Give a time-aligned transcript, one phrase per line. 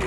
[0.00, 0.06] こ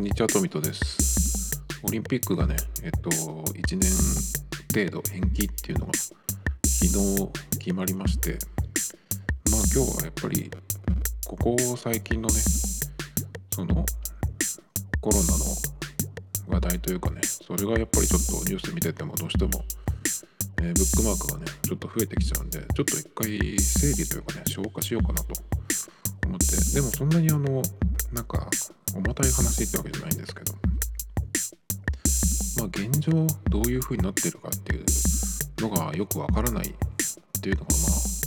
[0.00, 1.62] んにちは、トミトです。
[1.82, 3.90] オリンピックがね、えっと、1年
[4.72, 6.16] 程度延期っていうのが昨
[6.86, 7.28] 日
[7.58, 8.38] 決まりまして、
[9.50, 10.50] まあ今日はやっぱり、
[11.26, 12.34] ここ最近のね、
[13.52, 13.84] その
[15.00, 15.44] コロナの
[16.48, 19.50] 話題というかね、それがやっぱりちょっとニュース見ててもどうしても、
[20.62, 25.34] えーブックマークがね、ちょっと増えてきちゃうんで、ちょっと一回整理というかね、消化しようかなと
[26.26, 27.62] 思って、でもそんなにあの、
[28.12, 28.48] なんか
[28.94, 30.54] 重たい話ってわけじゃないんですけど、
[32.58, 34.84] まあ現状どういう風になってるかっていう
[35.58, 36.72] のがよくわからないっ
[37.42, 38.23] ていうのがまあ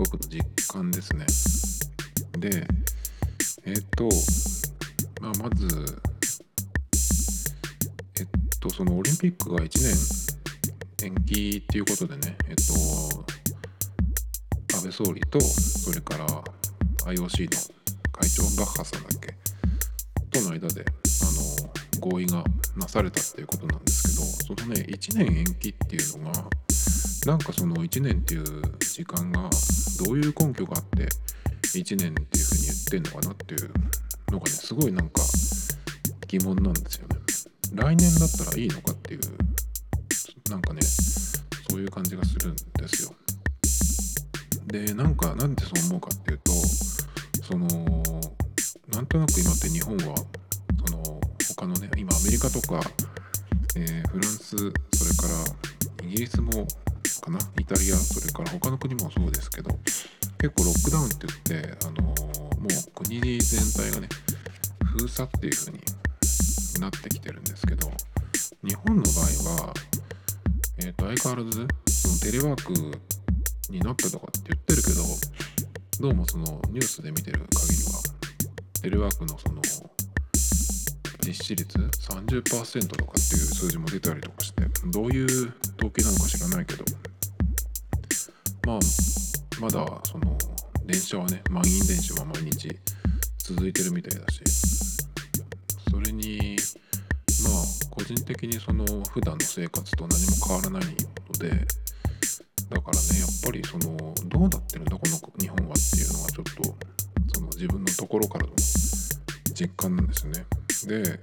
[0.00, 1.26] 僕の実感ですね。
[2.38, 2.66] で、
[3.66, 4.08] えっ、と、
[5.20, 6.00] まあまず、
[8.18, 8.26] えっ
[8.60, 9.68] と、そのオリンピックが1
[11.02, 12.72] 年延期っていうことでね、えっと、
[14.74, 16.26] 安倍総理と、それから
[17.04, 17.28] IOC の
[18.10, 19.34] 会長、バッハさんだっけ？
[20.32, 21.49] との間であの
[22.00, 22.42] 合意が
[22.76, 26.44] なされたっていうことなんですけどそのね1年延期っていうのが
[27.26, 28.44] なんかその1年っていう
[28.80, 29.50] 時間が
[30.04, 31.08] どういう根拠があって
[31.78, 33.70] 1年っていうふうに言ってんのかなっていう
[34.32, 35.22] のがねすごいなんか
[36.26, 37.16] 疑問なんですよね。
[37.74, 39.20] 来年だったらいいのかっていう
[40.50, 43.14] なんかねそういう感じがするんですよ。
[44.66, 46.52] でなんかなんでそう思うかっていうと
[47.42, 47.66] その
[48.88, 50.16] なんとなく今って日本は
[50.86, 51.19] その
[51.56, 52.80] 他のね今アメリカとか、
[53.76, 54.72] えーフランスそれか
[56.02, 56.66] らイギリスも
[57.20, 59.70] かなイタリアそれから他の国もそうですけど
[60.38, 64.08] 結構ロックダウンって言って、あのもう国全体がね
[64.96, 65.80] 封鎖っていう風に
[66.80, 67.90] なってきてるんですけど
[68.64, 69.74] 日本の場合は、
[70.78, 72.72] えーと相変わらずそのテレワーク
[73.70, 75.02] になったとかって言ってるけど
[76.00, 78.00] どうもそのニュースで見てる限りは
[78.80, 79.60] テレワークのその
[81.20, 84.62] 実施率？30%とかっていう数字も出たりとかして。
[84.86, 85.24] どういう
[85.78, 86.84] 統計なのか知らないけど。
[88.66, 88.78] まあ
[89.60, 90.36] まだその
[90.86, 92.68] 電車はね満員電車は毎日
[93.38, 94.42] 続いてるみたいだし。
[95.90, 96.56] それに
[97.42, 101.66] まあ個人的にその普段の生活と何も変わらないので。
[102.70, 105.10] だからねやっぱりそのどうなってるんだこの
[105.40, 106.76] 日本はっていうのがちょっと
[107.34, 108.52] その自分のところからの
[109.52, 110.46] 実感なんですよね。
[110.86, 111.18] で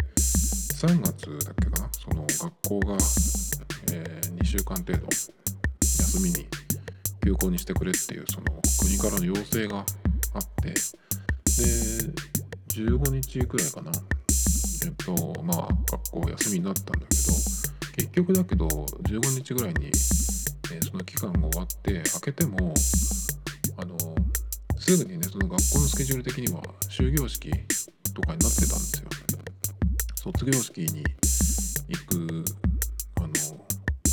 [0.76, 1.90] 3月だっけかな。
[1.92, 2.98] その学校が、
[3.92, 5.08] え2週間程度
[5.82, 6.46] 休みに
[7.24, 8.46] 休校にしてくれっていうその
[8.80, 9.80] 国からの要請が
[10.34, 10.70] あって。
[10.70, 10.74] で
[12.70, 13.92] 15日くらいかな。
[14.86, 17.08] えっとまあ学校休みになったんだけど
[17.96, 22.74] 結局だけど15日ぐらいに、えーその期間が終わって開けても
[23.78, 23.98] あの
[24.78, 27.50] すぐにねその学校のスケジュール的には終業式
[28.14, 29.27] とかになってたんですよね。
[30.34, 31.06] 卒業式に
[31.88, 32.44] 行く
[33.16, 33.28] あの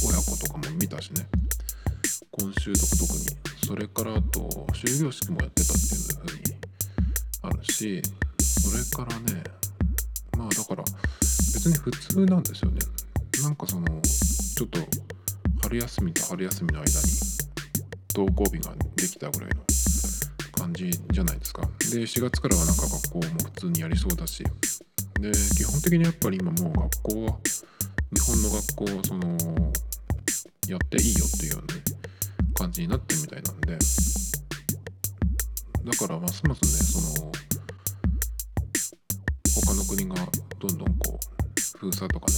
[0.06, 1.26] 親子とかも見たしね。
[2.30, 3.26] 今週とか特に。
[3.66, 6.54] それからあと終業式もやってたっていうふうに
[7.42, 8.02] あるし
[8.38, 9.42] それからね
[10.36, 12.78] まあだから別に普通なんですよね。
[13.42, 14.78] なんかそのちょっと
[15.62, 16.92] 春休みと春休みの間に
[18.14, 19.62] 登校日ができたぐらいの
[20.52, 21.62] 感じじゃないですか。
[21.62, 24.44] で4月からはなんか学校も普通にやりそうだし
[25.20, 27.38] で基本的にやっぱり今もう学校は
[28.12, 29.72] 日本の学校はその
[30.69, 31.75] やっていいよっていうような
[32.54, 33.78] 感じになってるみたいなんで。
[35.84, 37.32] だからますますねその
[39.66, 40.14] 他の国が
[40.58, 42.32] どんどんこう封鎖とかね、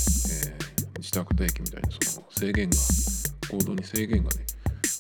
[0.49, 0.67] えー
[0.99, 2.77] 自宅待機みたいにその制限が
[3.51, 4.37] 行動に制限がね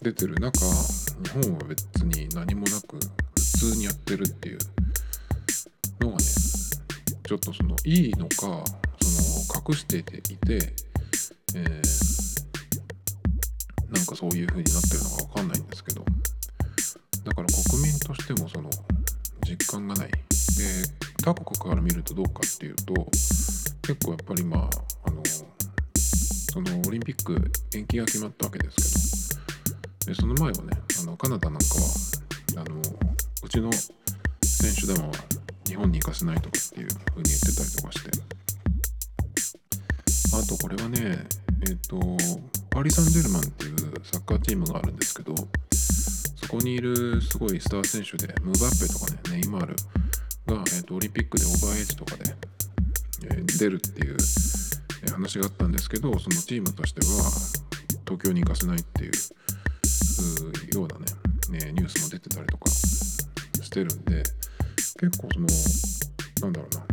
[0.02, 4.58] 出てる中日本は別に何もなく普通にやってるっていう
[6.00, 6.22] のがね
[7.26, 8.56] ちょっとそのいいのかその
[9.68, 10.72] 隠していて、
[11.54, 12.06] えー
[13.90, 16.04] なんかそういう風になってるのかわかんないんですけど。
[17.24, 18.70] だから国民としてもその
[19.46, 20.08] 実感がない。
[20.08, 20.16] で
[21.24, 22.94] 他国から見るとどうかっていうと
[23.82, 24.70] 結構やっぱりまあ
[25.06, 29.30] あのそのオリンピック延期が決まったわけです
[30.04, 30.14] けど。
[30.14, 31.64] でその前はねあのカナダなんか
[32.54, 32.80] はあの
[33.42, 35.12] うちの選手団は
[35.66, 38.10] 日本に行かせないとかっていう風に言ってたりとかして。
[40.34, 41.26] あとこれはね
[41.66, 41.98] えっ、と
[42.70, 45.34] パリ・サンジェルマンっていうサッカーチームがあるんですけど
[45.72, 49.76] そこにいるすごいスター選手でムバッペとかねネイマール
[50.46, 52.34] が、えーと、オリンピックでオーバーエイジとかで、
[53.24, 54.16] えー、出るっていう、
[55.12, 57.06] 話があったんですけどそのチームとしては
[58.04, 59.12] 東京に行かせないっていう
[60.74, 60.98] ような
[61.58, 64.22] ねねニュースも出てたりとかしてるんで
[64.98, 65.46] 結構その
[66.42, 66.86] なんだろうな。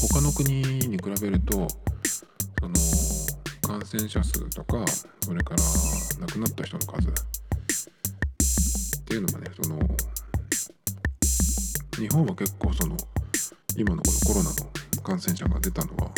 [0.00, 1.66] 他の国に比べると
[2.60, 2.74] その
[3.62, 4.84] 感染者数とか
[5.22, 5.62] それから
[6.20, 7.12] 亡くなった人の数っ
[9.04, 9.78] ていうのがねその
[11.96, 12.96] 日本は結構その
[13.76, 14.56] 今のこのコロナの
[15.02, 16.10] 感染者が出たのは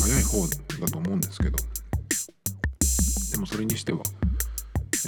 [0.00, 0.46] 早い方
[0.80, 1.56] だと思うんですけど
[3.32, 3.98] でもそれにしては、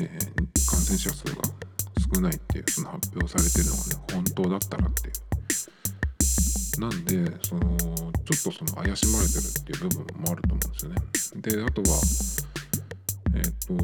[0.00, 1.42] えー、感染者数が
[2.14, 5.14] 少ないっていうその発表されてるのがね本当だったらっていう。
[6.80, 10.96] なんでそのちょっとその怪しまれてるっていう部分もあると思うんですよね。
[11.36, 12.00] であとは
[13.36, 13.74] えっ、ー、と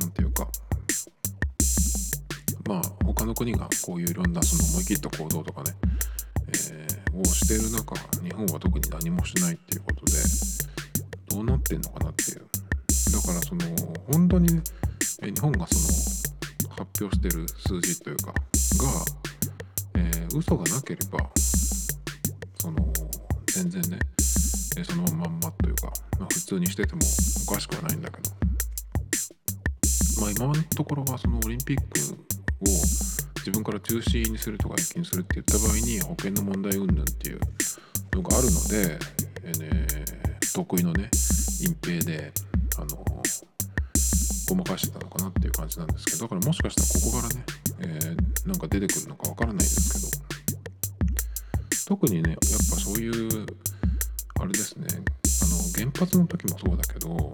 [0.00, 0.48] 何ていうか
[2.66, 5.70] まあ他の国がこういういろんなその思い切った行動とかね、
[6.48, 10.12] えー、をしている中日本は特に何もしないっていうことで
[11.30, 12.46] どうなってんのかなっていう。
[13.12, 13.60] だからその
[14.12, 14.62] 本当にね
[15.24, 18.34] 日本がその発表してる数字というかが、
[19.94, 21.30] えー、嘘がなければ
[22.60, 22.92] その
[23.46, 23.98] 全然ね
[24.84, 27.00] そのまんまというか、まあ、普通にしてても
[27.48, 28.30] おかしくはないんだけど。
[30.20, 31.86] まあ今のところはそのオリンピックを
[33.38, 37.40] 自分から中止にするとか延期にするって言った場合に保険の問題云々っていう
[38.12, 38.98] のがあるので、
[39.42, 39.86] えーね、
[40.54, 41.10] 得意のね
[41.60, 42.32] 隠蔽で
[42.78, 43.04] あの
[44.52, 47.44] ごまかしてたのかなっていう感じなんですけどだからもしかしたらここからね、
[47.80, 53.46] えー、なんか出てくるのかわからないですけど特にねやっぱそういう
[54.40, 57.32] あれですねあの原発の時もそうだけど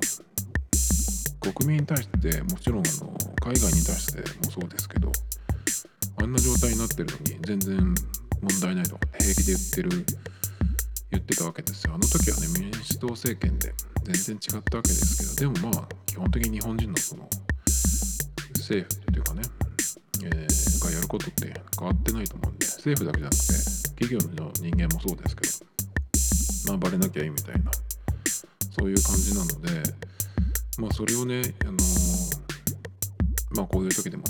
[1.52, 5.10] 国民に対してもちろんあの海外に対してもそうですけど
[6.22, 10.06] あんな状態になってるのに全然問題ないとか平気で言ってる
[11.10, 11.94] 言ってたわけですよ。
[11.94, 13.72] あの時はね民主党政権で
[14.04, 17.28] 全然違ったわけですけどでもまあ基本的に日本人のその
[18.56, 19.42] 政府っていうかね、
[20.24, 27.70] えー、がやることって変わってないと思うんで政府だけじゃなくて企業の人間もそうですけどまあバレなきゃいいみたいな
[28.78, 29.82] そういう感じなので
[30.78, 31.76] まあそれをねあのー、
[33.56, 34.24] まあこういう時でも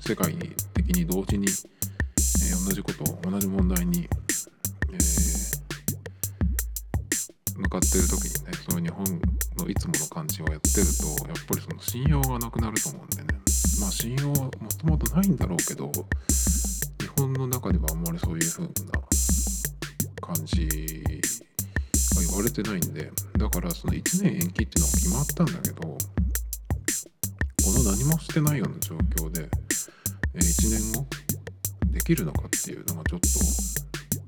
[0.00, 0.34] 世界
[0.74, 4.08] 的に同時に、えー、同じこと同じ問題に、
[4.92, 5.31] えー、
[7.56, 9.04] 向かってる時にねそういう日本
[9.58, 13.38] のいつもの感じをやってるとやっぱりその信用がなくなると思うんでね
[13.80, 15.90] まあ信用はもともとないんだろうけど
[17.00, 18.70] 日本の中ではあんまりそういう風な
[20.20, 20.66] 感じ
[22.14, 25.98] が言われてないんでだからその1年延期っていうのは決まったんだけどこ
[27.78, 29.48] の何もしてないような状況で
[30.34, 31.06] 1年後
[31.86, 33.28] できるのかっていうのがちょっと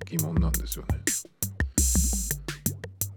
[0.06, 1.33] 疑問なんですよね。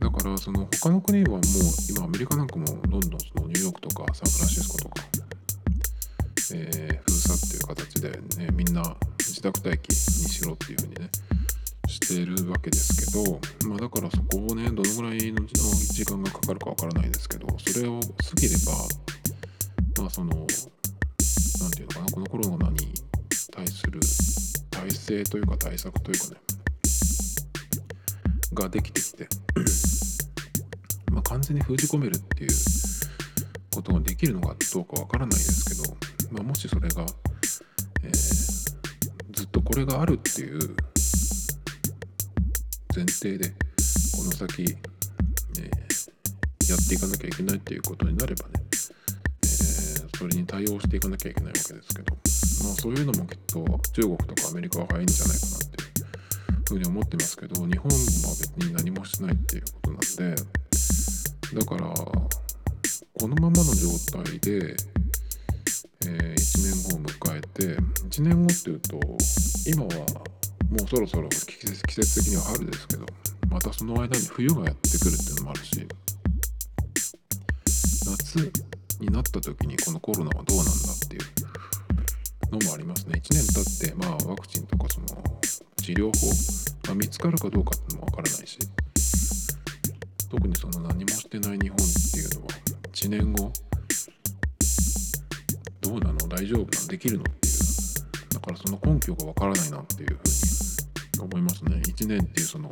[0.08, 1.42] だからその他の国はもう
[1.90, 5.04] 今アメリカなんかもどんどんそのニューヨークとかサンフランシスコとか、
[6.54, 8.12] えー、封鎖っていう形で
[8.42, 9.96] ねみんな自宅待機に
[10.30, 11.10] しろっていうふうにね
[11.90, 18.08] してるわけですけど、まあ、だからそこをねどのぐらいの時間がかかるかわからないですけどそれを過
[18.38, 18.72] ぎれば
[20.00, 22.78] まあその何て言うのかなこのコロナに
[23.52, 24.00] 対する
[24.72, 26.57] 体制というか対策というかね
[28.54, 29.28] ができてきて。
[31.18, 32.52] ま完全に封じ込めるっていう
[33.74, 35.98] ことができるのかどうかわからないですけど、
[36.32, 37.06] まあ、もしそれが、
[38.04, 38.12] えー、
[39.32, 40.60] ずっとこれがあるっていう
[42.96, 43.56] 前提でこ
[44.24, 44.72] の先、えー、
[46.72, 48.76] やっていかなきゃいけないっていうことになればねえ
[50.18, 52.16] それに対応していかなきゃいけないわけですけど、
[52.64, 53.64] まあ、そういうのもきっと
[53.94, 55.87] 中国とかアメリカは早いんじゃないかなっていう
[56.68, 60.44] ふうに思ってますけど日本は別に何もしてないっていうことなんで
[61.54, 64.76] だからこのままの状態で、
[66.06, 69.00] えー、1年後を迎えて1年後っていうと
[69.66, 70.06] 今は
[70.70, 73.06] もうそろそろ季節季節的には春ですけど
[73.50, 75.88] またその間に冬がやってくるっていうのもあるし
[78.06, 78.52] 夏
[79.00, 83.22] になった時にこのコロナはどうなんだっていうのもありますね。
[83.24, 85.08] 1年経ってまあワクチンとかその
[85.88, 88.60] 治療法が見つかるかどうかっていうのもわからないし
[90.30, 91.80] 特にその何もしてない日本っ
[92.12, 92.48] ていうのは
[92.92, 93.54] 1年後
[95.80, 101.78] どうなの大丈夫なのできるのっていうだからその根拠がわからないなっていうふうに思いますね。
[101.78, 102.70] 1年っていうその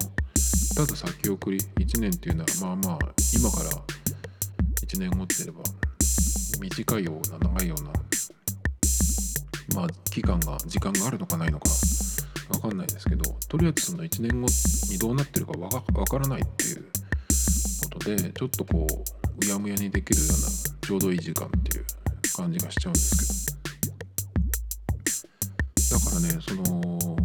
[0.75, 3.69] ただ先送り1年っていうのはまあまあ今から
[4.83, 5.63] 1年後って言えば
[6.59, 7.91] 短いような長いような
[9.73, 11.69] まあ期間が時間があるのかないのか
[12.49, 14.47] 分かんないですけどとりあえずその1年後
[14.91, 15.69] にどうなってるかわ
[16.05, 16.85] からないっていう
[17.83, 20.47] ことでちょっとこううやむやにできるような
[20.81, 21.85] ちょうどいい時間っていう
[22.35, 23.55] 感じがしちゃうんですけど。
[25.91, 27.17] だからねその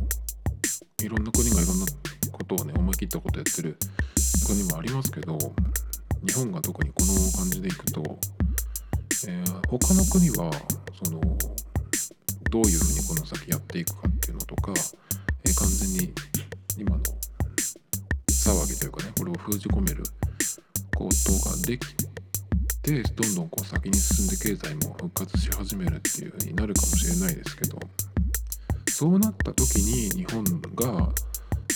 [1.02, 1.86] いろんな国がいろんな
[2.30, 3.76] ことをね思い切ったことやってる
[4.46, 5.38] 国もありますけど
[6.26, 8.02] 日本が特にこの感じでいくと、
[9.26, 10.50] えー、他の国は
[11.02, 11.20] その
[12.50, 14.72] どういうふうにこの先やっていくかっていうのとか、
[15.44, 16.12] えー、完全に
[16.76, 17.02] 今の
[18.28, 20.02] 騒ぎというかねこれを封じ込める
[20.96, 21.94] ことができ
[22.82, 27.78] てどんどんこう先に進んで経済も復活し始めるっていうふうになるかもしれないですけど
[28.88, 30.42] そうなった時に日本
[30.74, 31.08] が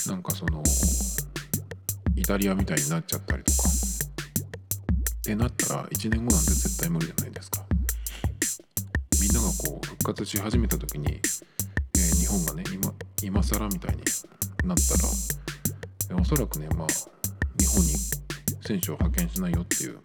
[0.07, 0.61] なんかその
[2.15, 7.65] イタリアみたいになっちゃったりとかってなったら1年後なんて絶対無理じゃないですか。
[9.21, 12.93] みんながこう復活し始めた時に、えー、日本がね今
[13.23, 14.03] 今更みたいに
[14.67, 16.87] なったらおそらくねまあ
[17.59, 17.93] 日本に
[18.61, 19.99] 選手を派遣しないよっていう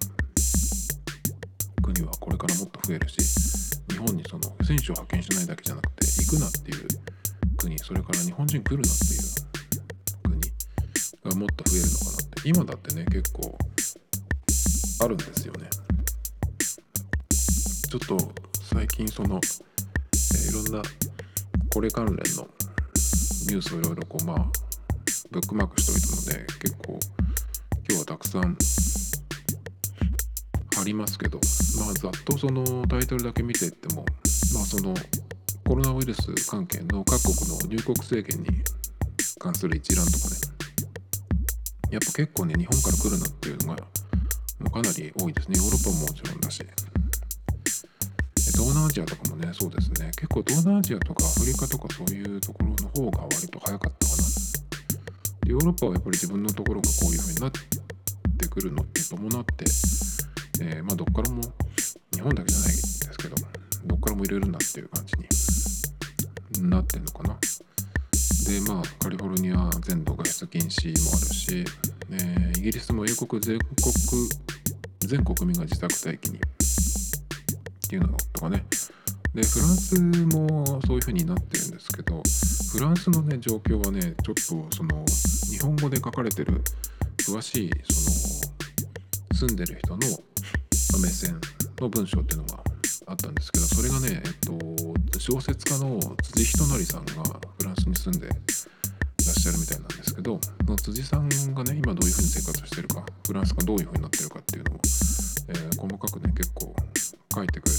[1.82, 3.16] 国はこれからもっと増えるし
[3.90, 6.88] 日本にその選手を派遣しないだけじゃなくて行くなっていう
[7.56, 9.22] 国それから日本人来るなっていう
[10.22, 10.40] 国
[11.32, 13.58] がもっと増えるのかなって今だってね結構
[15.02, 15.68] あるんですよね。
[17.90, 20.82] ちょっと最近その、え、いろんな
[21.72, 22.48] これ関連の
[23.48, 24.46] ニュースをいろいろこうまあ
[25.32, 26.98] ブックマークしておいたので結構
[27.88, 28.56] 今日はたくさん
[30.80, 31.40] ありますけど
[31.78, 34.04] まあざっとそのタイトルだけ見ていっても
[34.54, 34.94] まあその
[35.66, 38.48] コロナウイルス関係の各国の入国制限に
[39.40, 40.36] 関する一覧とかね
[41.90, 43.82] やっぱ結構ね日本から来るなっていうのが
[44.60, 45.58] もうかなり多いですね。
[45.58, 46.62] ヨーロッパももちろんだし。
[48.60, 50.10] 東南アジアとかもねそうですね。
[50.16, 55.50] 結構東南アジアとかアフリカとかそういうところの方が割と早かったかな。
[55.50, 57.50] ヨーロッパはやっぱり自分のところがこういう風になっ
[58.38, 59.64] てくるのって伴って、
[60.60, 61.40] えー、まあどっからも
[62.12, 63.36] 日本だけじゃないですけど
[63.86, 67.38] どっからも入れるんだっていう感じになってんのかな。
[68.46, 71.64] でまあカリフォルニア全土外出禁止もあるし、
[72.10, 73.68] えー、イギリスも英国全国
[75.00, 76.40] 全国民が自宅待機に
[77.90, 78.64] っていうのとかね。
[79.34, 80.00] でフランス
[80.36, 82.20] もそういう風になってるんですけど
[82.72, 85.04] フランスのね状況はねちょっとその
[85.50, 86.62] 日本語で書かれてる
[87.28, 88.50] 詳しいそ
[89.30, 89.98] の住んでる人の
[91.00, 91.40] 目線
[91.80, 92.64] の文章っていうのが
[93.06, 94.32] あったんですけどそれがね、えっ
[95.12, 97.22] と、小説家の辻仁成さんが
[97.58, 104.80] フランスに住んでいらっしゃるみたいなんですけどその辻さんがね今どういう風に生活してるかフランスがどういう風になってるかっていうのを、
[105.48, 106.74] えー、細かくね結構
[107.34, 107.78] 書いてくれて。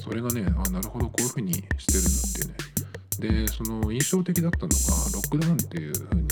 [0.00, 3.44] それがねあなるほどこういう風にしてるんだっていうね。
[3.44, 4.68] でその印象的だったのが
[5.12, 6.28] ロックダウンっていう風に、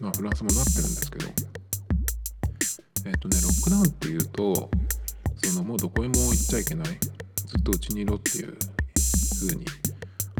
[0.00, 1.28] まあ、フランスもなってるんですけど。
[3.06, 4.70] えっ、とねロックダウンっていうと
[5.36, 6.98] そのもうどこへも行っちゃいけない。
[7.46, 8.56] ずっとうちにいろっていう
[9.40, 9.64] 風に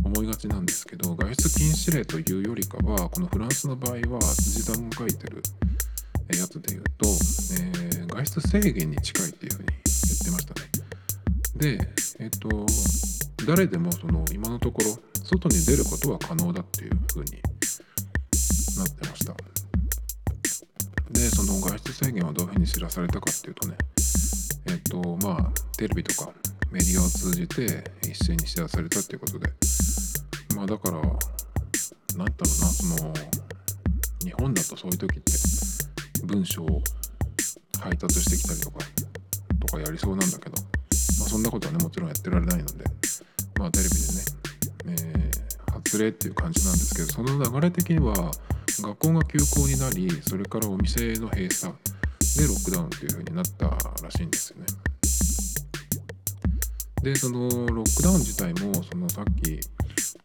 [0.04, 5.42] 思いがちなんですけど外出禁止令というよりかはこのフランスの場合は辻さんが書いてる
[6.36, 10.75] やつで言うと、えー、外出制限に近いっていう風に言ってましたね。
[11.56, 11.78] で、
[12.18, 12.48] えっと、
[13.46, 17.42] 誰でもその今のところ外に出ることは可能だっていう風に
[18.76, 19.34] なってました。
[21.10, 23.76] で、その外出制限はどういうふうに知らされたかっていうとね、
[24.68, 26.30] えっと、まあ、テレビとか
[26.70, 29.50] メディアを通じて一斉に知らされたっていうことで、
[30.54, 31.16] まあだから、なんだろ
[32.18, 33.14] うな、その、
[34.20, 35.32] 日本だとそういう時って
[36.24, 36.82] 文章を
[37.80, 38.78] 配達してきたりとか、
[39.60, 40.56] とかやりそうなんだけど、
[41.26, 42.84] あ、そんなことはねもちろんやってられないので
[43.58, 48.14] まあテレビでね、えー、発令っていう感じなんですけどその流れ的には
[48.82, 51.72] 学校が休校になりそれからお店の閉鎖
[52.36, 53.66] でロックダウンっていう風になった
[54.02, 54.66] らしいんですよね。
[57.02, 59.60] でそのロックダウン自体もそのさっき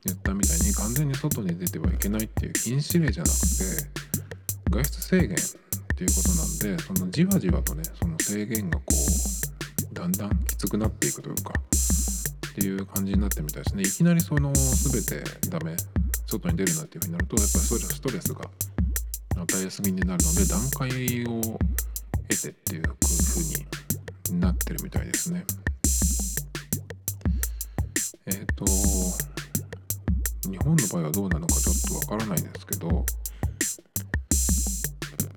[0.06, 4.02] 言ったみたいに完全に外に出てはいけないっていう禁止令じゃなくて
[4.70, 9.61] 外出制限っていうことなんでそのじわじわとねその制限がこう
[9.94, 11.54] だんだんきつくなっていくというか
[12.52, 13.84] っていう感じになってみたいですね。
[13.84, 15.76] いきなりその全てダメ
[16.26, 18.42] 外に出るなっていうふうになるとやっぱりストレスが
[19.38, 20.90] 与えすぎになるので段階
[21.28, 21.42] を
[22.30, 25.46] 得てっていうふうになってるみたいですね。
[28.28, 28.66] えっ、ー、と
[30.50, 33.06] 日本の場合はどうなのかちょっとわからないですけど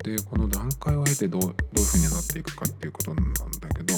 [0.05, 3.95] でこの段階を経てどうどういうふうになっていくかっていうことなんだけど、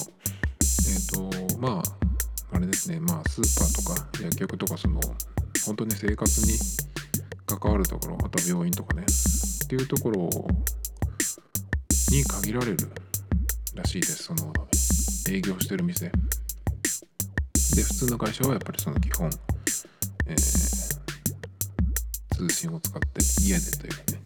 [1.06, 1.82] とま
[2.52, 5.00] ああれですねまあスーパーとか薬局とかその
[5.64, 6.58] 本当に生活に
[7.46, 10.30] 関わるところあと病院とかねっていうところ
[12.10, 12.76] に限られる
[13.74, 14.24] らしいです。
[14.24, 14.52] その
[15.28, 16.06] 営業してる店。
[16.08, 16.12] で
[17.82, 19.28] 普通の会社はやっぱりその基本、
[20.26, 20.36] えー、
[22.36, 24.20] 通信を使って家でというかね、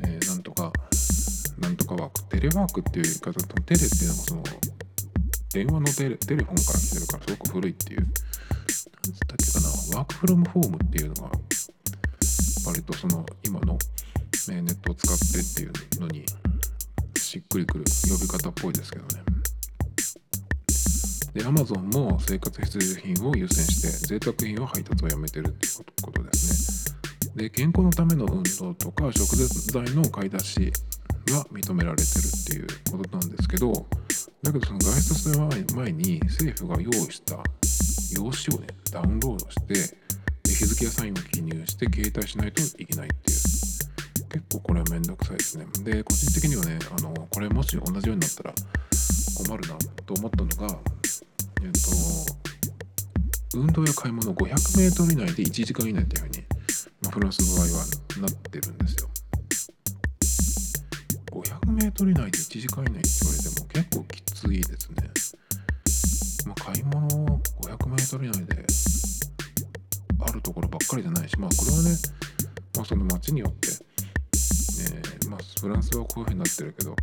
[0.00, 0.72] えー、なんとか
[1.58, 2.24] なんとかワーク。
[2.24, 4.42] テレワークっていう言い方とテレっていうのもその
[5.56, 8.10] 電話のテレテレフォンから来てるからすごく古いっていう何
[9.14, 9.98] つったっけかな。
[9.98, 11.30] ワークフロムホームっていうのが
[12.66, 13.78] 割とその今の
[14.48, 16.26] ネットを使ってっていうのに
[17.16, 19.22] しっくりくる呼び方っぽいですけどね。
[21.32, 26.94] で Amazon も生活必需品を優先して贅沢品は配達をやめてるっていうことです
[27.34, 27.44] ね。
[27.44, 30.70] で健康のための運動とか食材の買い出し
[31.32, 33.72] が認められてるっていうことなんですけど
[34.42, 37.36] だけどその外出する前に政府が用意した
[38.12, 39.74] 用紙をねダウンロードして
[40.44, 43.36] で日付やサインを記入して携帯しないといけないっていう。
[44.36, 45.66] 結構これはめんどくさいですね。
[45.82, 48.54] で個人的にはねあのこれもし同じようになったら
[49.34, 50.78] 困るなと思ったのが
[51.62, 51.72] えっ
[53.52, 56.44] と運動や買い物 500m 以内で1時間以内っていうふうに、
[57.02, 57.86] まあ、フランスの場合は
[58.20, 59.08] なってるんですよ。
[61.66, 65.10] 500m 以内で1時間以内って言われても結構きついですね。
[66.46, 68.64] まあ、買い物 500m 以内で
[70.20, 71.90] あるところばっかりじゃないし、まあこれはね、
[72.76, 73.68] まあ、その街によって、
[75.24, 76.94] え、まあ、フランスはこういうふうになってるけど、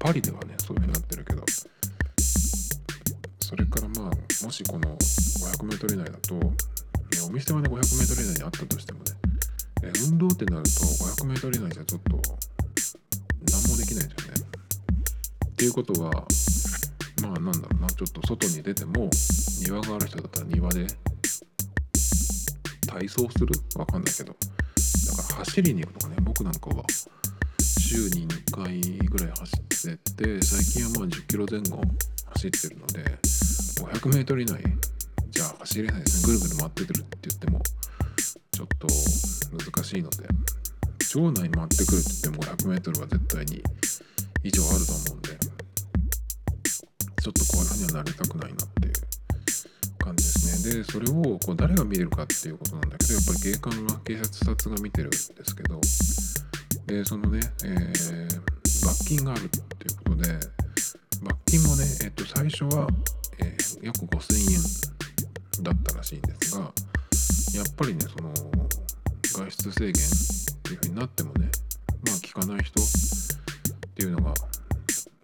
[0.00, 1.44] パリではね、そういうふうになってるけど、
[3.40, 6.34] それからまあ、もしこの 500m 以内だと、
[7.24, 9.04] お店はね、500m 以内にあったとしてもね、
[9.84, 10.70] え運動ってなると
[11.22, 12.20] 500m 以内じゃちょっと
[13.86, 14.42] きないですよね。
[15.46, 16.10] っていうことは
[17.22, 17.88] まあなんだろうな。
[17.88, 19.08] ちょっと外に出ても
[19.64, 20.86] 庭がある人だったら庭で
[22.86, 26.16] 体操するわかんないけどだから走りに行くとかね。
[26.20, 26.84] 僕なんかは
[27.88, 31.80] 週に2回ぐらい走ってて最近はまあ10キロ前後
[32.34, 33.04] 走ってるので
[33.80, 34.62] 500m 以内
[35.30, 36.34] じゃあ走れないですね。
[36.34, 37.62] ぐるぐる回ってくるって言っても
[38.50, 38.86] ちょっと
[39.72, 40.28] 難しいので。
[41.08, 43.62] 町内回ってくるって言っても 500m は絶対に
[44.42, 45.38] 以上あると思うんで
[47.22, 48.92] ちょっとこういうふうにはなりたくないなっていう
[49.98, 50.76] 感じですね。
[50.76, 55.80] でそれをこう誰が見れるかっていうことなんだけどやっぱり警官が警察が見てるんですけど
[56.86, 59.60] でそのね、えー、罰金があるってい
[59.92, 60.32] うことで
[61.22, 62.86] 罰金もね、えっと、最初は、
[63.38, 66.60] えー、約5000円だったらしいんですが
[67.54, 68.32] やっぱりねその
[69.36, 69.92] 外出制限っ
[70.62, 71.50] ていう風になってもね
[72.06, 72.84] まあ聞かない人っ
[73.94, 74.32] ていうのが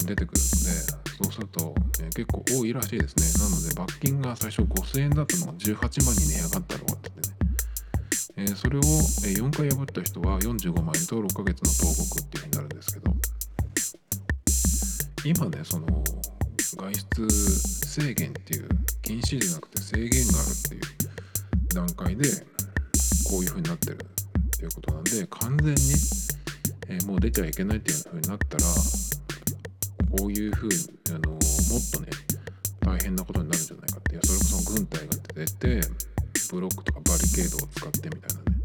[0.04, 0.46] 出てくるの
[0.94, 3.44] でそうすると、えー、結構多いらしいですね。
[3.44, 7.16] なので罰金が最初5000円だったのが18万に値上がったとかってね、
[8.36, 13.14] えー、それを4回破った人は45万円と6ヶ月の投獄っていう風になるんですけど
[15.24, 15.86] 今ねその
[16.76, 18.68] 外出制限っていう
[19.02, 20.80] 禁止じゃなくて制限があるっていう
[21.74, 22.51] 段階で
[23.32, 23.98] こういう風になってる
[24.58, 25.80] ということなんで完全に、
[26.88, 28.64] えー、もう出ちゃいけないっていう風になったら
[30.18, 30.74] こういう風に
[31.08, 31.40] あのもっ
[31.94, 32.08] とね
[32.80, 35.80] 大変なことになるんじゃないかっていうそれこそ軍隊が出て
[36.52, 38.62] ブロックとかバリケードを使ってみたいなねっ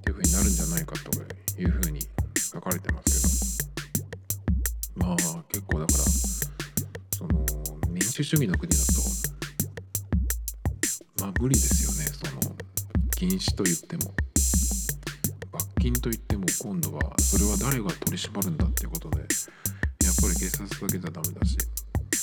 [0.00, 1.10] ていう風になるんじゃないかと
[1.60, 2.00] いう風に
[2.34, 3.68] 書かれてます
[4.96, 5.06] けど。
[5.06, 5.16] まあ
[5.52, 5.98] 結構だから
[7.18, 7.44] その
[7.90, 8.84] 民主主義の国だと
[11.20, 12.07] まあ無理ですよね。
[13.18, 14.14] 禁止と言っても
[15.50, 15.68] 罰。
[15.80, 21.58] 金といっても今度はそれは誰が取り締まるんだっていうことでやっぱり警察だけじゃダメだし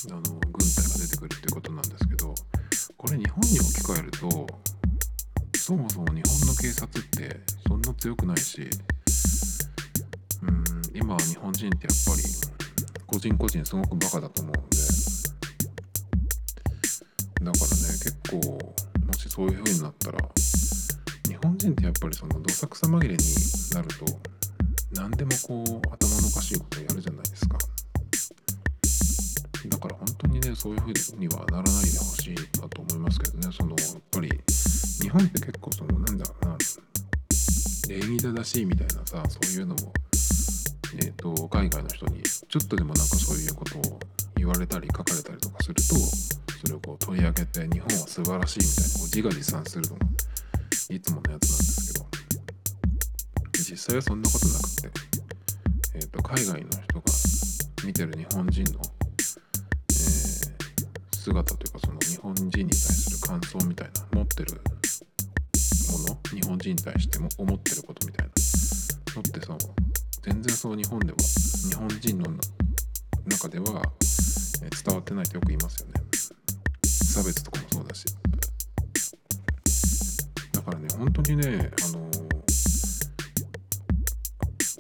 [0.10, 2.34] あの軍隊が出てくるっていうことなんですけど
[2.96, 4.48] これ日本に置き換えると
[5.58, 8.62] そもそも日本の警察ってそんな強くないし
[10.44, 12.24] うん今は日本人ってやっぱり
[13.06, 15.05] 個人個人すごくバカだと思うんで
[17.46, 18.38] だからね結構
[19.06, 20.18] もしそういう風になったら
[21.28, 23.18] 日本人ってやっぱりそのどさくさ紛れに
[23.74, 24.06] なると
[24.94, 27.58] 何でもこう頭のおかしいことやるじゃないですか。
[29.68, 33.48] だから本当にねそういうふうにはならないでほしいなと思いますけどね。
[33.52, 34.30] そのやっぱり
[35.02, 36.58] 日本って結構そのなんだろうな
[37.90, 39.94] 礼儀正しいみたいなさそういうのも
[40.98, 44.00] えー、と海外の人にちょっとでもなんかそういうことを
[44.38, 45.82] 言われたり書かれたりとかすると
[46.62, 50.06] それをこう取り上げて日本は素晴らしいみたいなこう自画自賛するのが
[50.90, 52.06] いつものやつなんですけど
[53.58, 54.90] 実際はそんなことなくて、
[55.96, 57.04] えーと、海外の人が
[57.86, 64.62] 見てる日本人の、えー、姿というかその日本人に対する感想みたいな持ってる
[65.92, 68.34] もの日本人に対しても思ってることみたいな
[69.16, 69.58] のってさ
[70.22, 72.32] 全然そう日本では日本人の
[73.28, 73.82] 中では
[74.84, 76.05] 伝わってないとよく言いますよね。
[77.16, 78.04] 差別とかもそうだし。
[80.52, 82.12] だからね本当にねあの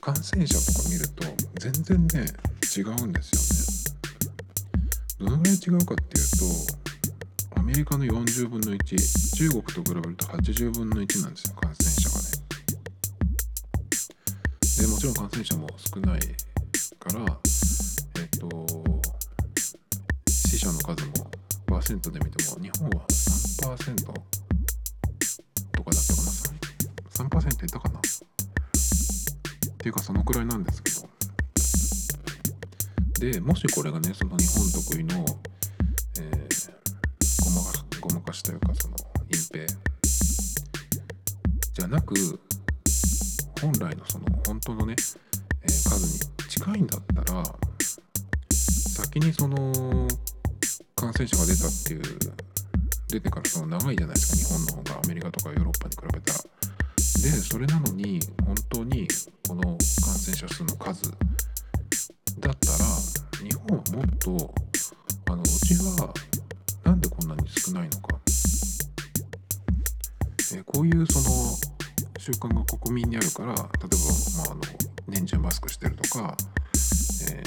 [0.01, 1.23] 感染者とか見ると
[1.61, 2.25] 全然ね
[2.75, 3.87] 違うんです
[5.21, 5.29] よね。
[5.31, 6.25] どのぐらい違うかっていう
[7.55, 12.25] とアメリカの40分の1中国と比べると80分の1なんですよ感染者がね。
[14.81, 16.19] でもちろん感染者も少ない
[16.99, 17.39] から
[21.85, 26.23] 1%で見ても日本は3%とかだったか
[27.29, 27.99] な？3%いったかな？
[27.99, 28.01] っ
[29.77, 31.07] ていうかそのくらいなんですけど。
[33.31, 35.25] でもしこれがねその日本得意の、
[36.19, 36.73] えー、
[37.43, 38.95] ごまかごまかしというかその
[39.31, 39.67] 隠蔽。
[41.73, 42.15] じゃなく
[43.61, 44.95] 本来のその本当のね、
[45.61, 46.03] えー、数
[46.41, 47.43] に近いんだったら
[48.49, 50.07] 先にその
[51.05, 52.01] 感染者が出たっていう
[53.09, 56.39] 出てからその長いじゃないですか日本の方がアメリカとかヨーロッパに比べたら。
[57.21, 59.07] でそれなのに本当に
[59.47, 59.77] この感
[60.15, 61.17] 染者数の数だっ
[62.39, 62.55] たら
[63.41, 64.53] 日本はもっと
[65.31, 66.13] あのうちは
[66.83, 68.19] なんでこんなに少ないのか、
[70.55, 71.55] えこういうその
[72.17, 73.65] 習慣が国民にあるから例えば、
[74.37, 74.61] まあ、あの
[75.07, 76.35] 年中マスクしてるとか、
[77.31, 77.43] え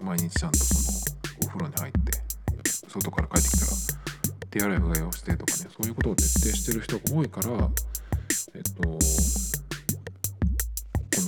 [0.00, 1.21] ー、毎日ちゃんとその
[1.52, 2.00] 風呂に入って
[2.88, 3.72] 外から帰ってきたら
[4.50, 7.50] 手洗いうがいをしてとかねそういうことを徹底してる人が多いから
[8.54, 8.98] えっとこ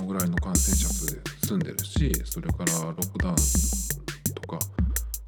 [0.02, 3.36] のぐらいの感染者数で済んでるしそれからロックダウン
[4.34, 4.58] とか、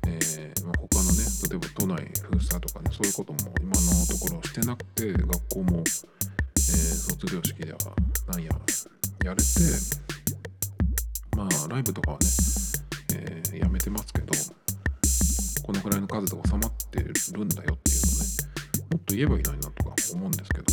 [0.06, 5.85] えーまあ、他のね例えば都内封鎖とかねそういうことも今のところしてなくて学校も、えー、
[7.11, 7.78] 卒業式では
[8.28, 8.50] なんや
[9.24, 9.44] やれて
[11.37, 12.26] まあライブとかはね、
[13.14, 14.15] えー、やめてます
[15.66, 18.26] このぐらいの数で収まってるんだよっていうのをね
[18.92, 20.64] もっと言えばいいのになとか思うんですけど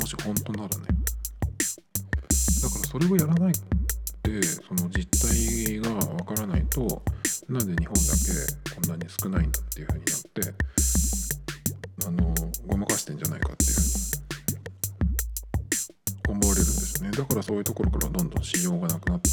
[0.00, 0.86] もし本当ならね。
[2.62, 3.54] だからそれをやらないっ
[4.22, 7.02] てその実態がわからないと
[7.48, 8.00] なんで日本だ
[8.72, 10.54] けこんなに少ないんだっていう風になって
[12.06, 12.34] あの
[12.66, 13.96] ごまかしてんじゃないかっていう風に。
[16.28, 17.16] 思われるんですよね。
[17.16, 19.30] だからそういうところからどんどん信用がなくなって、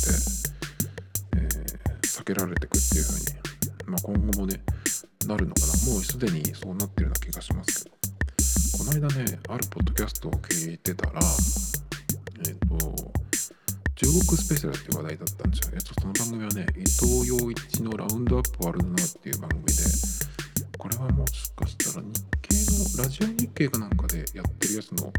[1.36, 3.26] えー、避けられていくっていう風に、
[3.88, 4.62] まあ、今後もね
[5.28, 5.94] なるのかな？
[5.94, 7.96] もうすでにそうなってるような気がしますけど
[8.78, 13.12] この間ねあるポッドキャストを聞いてたらえっ、ー、と
[13.96, 15.74] 中国スペシャルって話題だったんですよ。
[15.76, 19.74] えっと、その番組はね、伊藤洋一のラウンドアップワールドナウっていう番組で、
[20.78, 22.56] これはもしかしたら日経
[22.98, 25.14] の、ラジオ日経かなんかでやってるやつの、を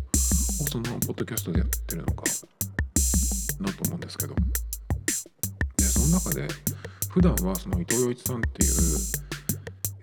[0.68, 2.24] そのポッドキャストでやってるのか
[3.60, 4.34] なと思うんですけど、
[5.76, 6.48] で、その中で、
[7.10, 8.72] 普段はその伊藤洋一さんっていう、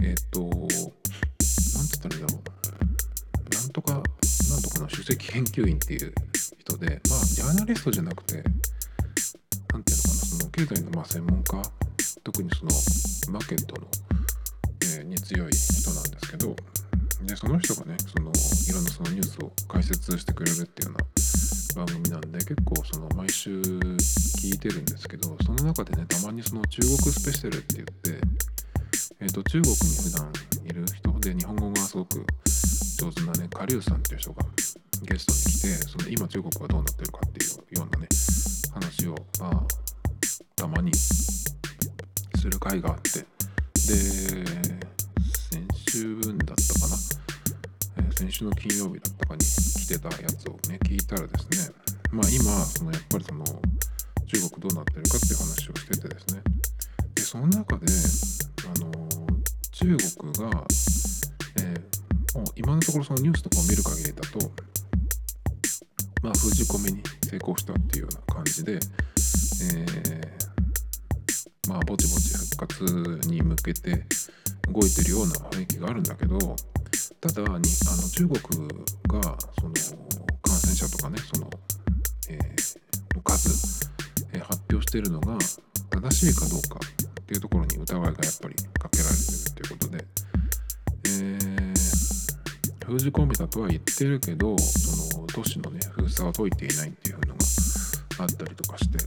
[0.02, 3.56] えっ、ー、と、なんて言ったらいいんだろう。
[3.56, 6.14] なんとか、なんとかの首席研究員っていう
[6.60, 8.44] 人で、まあ、ジャーナリストじゃなくて、
[9.74, 11.62] 何ていうのかなその経済のまあ専門家
[12.24, 12.72] 特にその
[13.34, 13.88] マーケットの、
[14.98, 16.56] えー、に強い人なんですけど
[17.24, 28.22] でその人がねそのいろんなそのニュースを解説してくれるっていうような番組なんで結構その毎週聞いてるんですけどその中でねたまにその中国スペシャルって言って、
[29.20, 30.32] えー、と中国に普段
[30.66, 32.26] いる人で日本語がすごく
[33.00, 34.46] 上手なねカリュウさんっていう人が
[35.04, 38.08] ゲストに来てその今中国はどうなってるかっていうようなね
[38.74, 39.64] 話を、まあ、
[40.56, 41.46] たまにす
[42.44, 43.26] る回があって。
[43.88, 44.46] で
[45.52, 46.96] 先週分だったかな、
[47.98, 51.76] えー、先週の金曜日だったかに来てたやつをね聞いたらですね
[52.12, 56.42] まあ今そのやっぱりその中国どうなってるかっていう話をしててですね。
[57.32, 57.86] その中で
[58.66, 58.92] あの
[59.72, 60.66] 中国が、
[61.62, 64.52] えー、もう今のところそのニュースとかを見る限りだと
[66.24, 73.92] まあ封じ込めに成功したっていうような感じで、えー、まあぼちぼち復活に向けて
[74.70, 76.38] 動いてるような雰囲気があるんだけど
[77.22, 77.62] ただにあの
[78.10, 78.40] 中国
[79.08, 79.74] がその
[80.42, 81.50] 感染者とかねその、
[82.28, 83.90] えー、の数、
[84.34, 85.38] えー、発表してるのが
[85.92, 86.78] 正しいかどうか
[87.32, 90.06] っていうところに疑いがやっぱりかけられてるっていうことで、
[91.06, 97.36] えー、封じ込めたとは言ってるけどその都市のね封鎖は解いていないっていうのが
[98.20, 98.98] あったりとかして。
[98.98, 99.06] で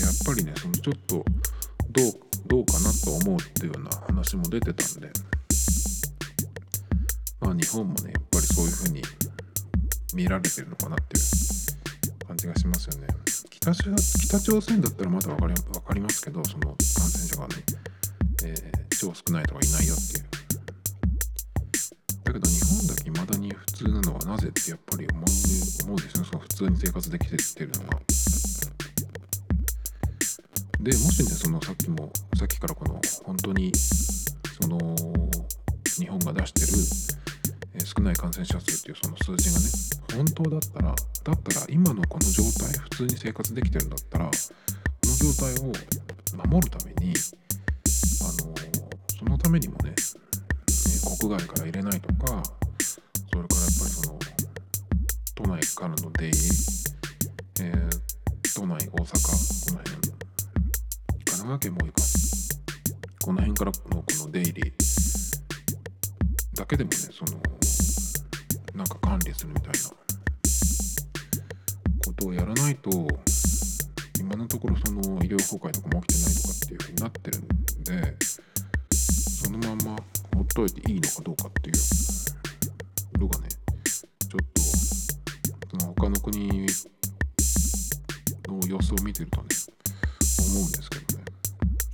[0.00, 1.24] やっぱりねそのちょっとどう
[2.46, 5.10] どうかなと思うっていうような話も出てたんで。
[7.40, 9.02] まあ日本もねやっぱりそういうふうに
[10.14, 13.23] 見られてるのかなっていう感じがしますよね。
[13.64, 16.76] 北北朝鮮だったらまだ分かり分かりますけどその感
[17.08, 17.54] 染者がね、
[18.44, 20.24] えー、超少ないとかいないよっていう。
[22.24, 25.24] だけど日本だけ未だに普通なのはなぜってやっぱり思う
[25.86, 28.00] 思うですねその普通に生活できてってるのが
[30.80, 33.72] でもしねそのさっきもさっきからこの本当に
[34.60, 34.78] その
[35.96, 36.68] 日本が出してる、
[37.76, 39.50] えー、少ない感染者数っていうその数字
[40.12, 40.94] がね本当だったら
[41.24, 44.30] だったら今のこの状態普通に生活できてるんだったらこ
[45.04, 45.72] の状態を
[46.46, 47.14] 守るために
[48.22, 48.54] あの
[49.18, 52.42] そのためにもね、えー、国外から入れないとか
[53.32, 54.18] それからやっぱりその
[55.34, 56.38] 都内からの出入り、
[57.60, 57.90] えー、
[58.54, 60.04] 都内大阪この辺神
[61.24, 61.94] 奈川県も多いか。
[63.24, 64.72] この辺からのこの出入り
[66.54, 67.40] だけでもねその
[68.74, 70.03] なんか管理するみたいな
[72.04, 72.90] ことをやらないと
[74.20, 77.48] 今のところその医療崩壊とかも起きてないとかっていうふうになってるん
[77.84, 78.16] で
[78.92, 79.96] そのまま
[80.34, 84.60] ほっといていいのかどうかっていうのがねちょっと
[85.70, 86.66] その他の国
[88.48, 89.48] の様子を見てるとね
[90.50, 91.24] 思うんですけどね。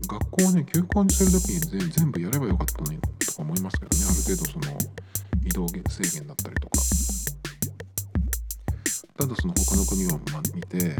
[0.08, 4.04] 学校をね休校にする時に全部やればよかったのにとか思いますけどね。
[4.04, 4.78] ある程度その
[5.44, 6.80] 移動制限だったりとか。
[9.20, 10.18] ただその他の国を
[10.54, 10.96] 見て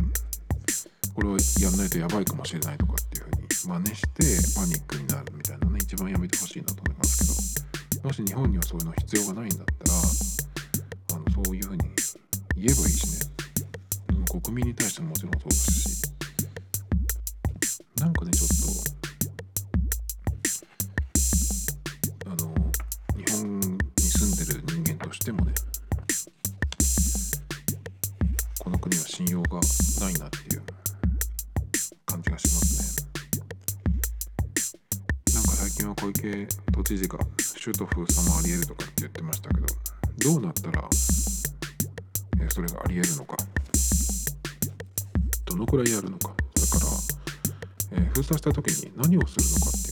[1.14, 11.84] これをやんないとやばいかもしれないとかっていうふうに真似してパニックになるみたいなね一番やめてほしいなと思いますけどもし日本にはそういうの必要がないんだったらあのそういうふうに
[12.56, 13.30] 言えばいいしね。
[14.42, 16.02] 国民に対してももちろんそうですし
[18.00, 18.48] なんかねちょっ
[18.92, 18.99] と
[36.90, 39.66] 8時かシュ封鎖もありえるとかって言ってましたけど
[40.34, 40.88] どうなったら、
[42.42, 43.36] え、それがありえるのか。
[45.46, 46.28] どのくらいやるのか。
[46.28, 46.84] だか
[47.94, 49.89] ら、封鎖した時に何をするのかって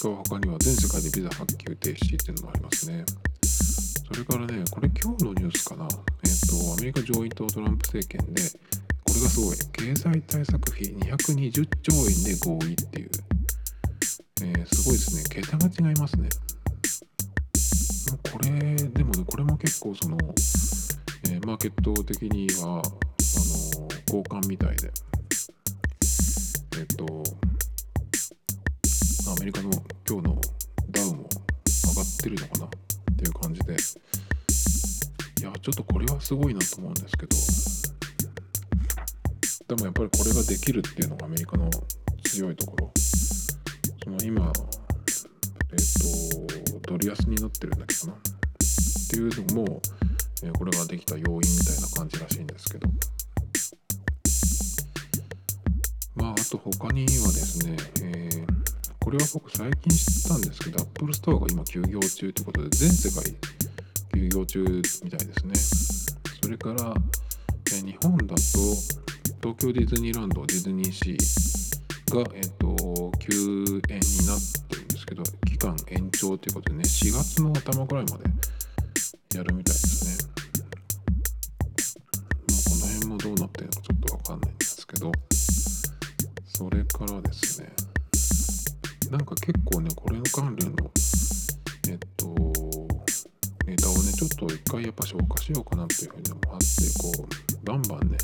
[0.00, 3.04] カは他には全世界でビザ発給停止っていうのもありますね。
[3.44, 5.84] それからね、これ今日のニュースかな。
[5.84, 8.42] えっ、ー、と、アメリカ上院とトランプ政権で、
[9.04, 13.10] これがすごい、経済対策費220兆円で合意っていう、
[14.42, 15.22] えー、すごいですね。
[15.28, 16.28] 桁が違いますね。
[18.32, 20.16] これ、でもね、これも結構その、
[21.24, 22.82] えー、マーケット的には、あの、
[24.06, 24.90] 交換みたいで、
[26.78, 27.22] えっ、と、
[29.30, 29.70] アメリカの
[30.08, 30.40] 今日の
[30.90, 31.28] ダウンも
[31.86, 32.68] 上がってるのかなっ
[33.16, 33.72] ていう感じで。
[33.72, 33.76] い
[35.44, 37.26] やちょっとこれはすごいなと思うんですけ
[39.66, 39.76] ど。
[39.76, 41.70] でもやっぱりこれができるっていうのがアメリカの
[42.24, 42.92] 強いところ。
[44.02, 44.52] その今
[45.70, 48.14] えっ、ー、とドル安になってるんだけどな。
[48.14, 48.16] っ
[49.10, 49.80] ていうのも、
[50.42, 52.88] え、これができた要因みたいな感じらしいんですけど。
[56.16, 58.69] まああと他にはですね、えー
[59.00, 63.34] これは僕最近知ったんですけど、Apple Store が今休業中ということで、全世界
[64.14, 64.64] 休業中
[65.04, 65.54] みたいですね。
[66.42, 66.94] それから、
[67.72, 68.34] え日本だと、
[69.40, 78.24] 東京ディズニーランド、ディズニーシーが、えっ、と、休園になってるんですけど、期間延長ということでね、4月の頭ぐらいまで
[79.36, 80.30] やるみたいですね。
[82.48, 85.12] もうこの辺もどうなってるのかちょっとわかんないんですけど、
[86.44, 87.72] それからですね、
[89.10, 90.88] なんか結構ねこれの関連の
[91.88, 92.26] えっと
[93.66, 96.46] ネタをねちょっと一回やっぱ消化しようかなっていうふうに思って
[96.96, 98.16] こうバンバンね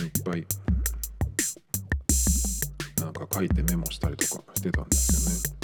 [0.00, 0.46] いっぱい
[3.00, 5.54] なんか書いてメモしたりとかしてたんですよね。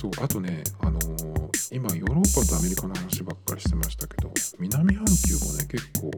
[0.00, 6.10] そうあとねあのー、今ヨーロッパとアメリカの話ばっかりしてましたけど南半球もね結構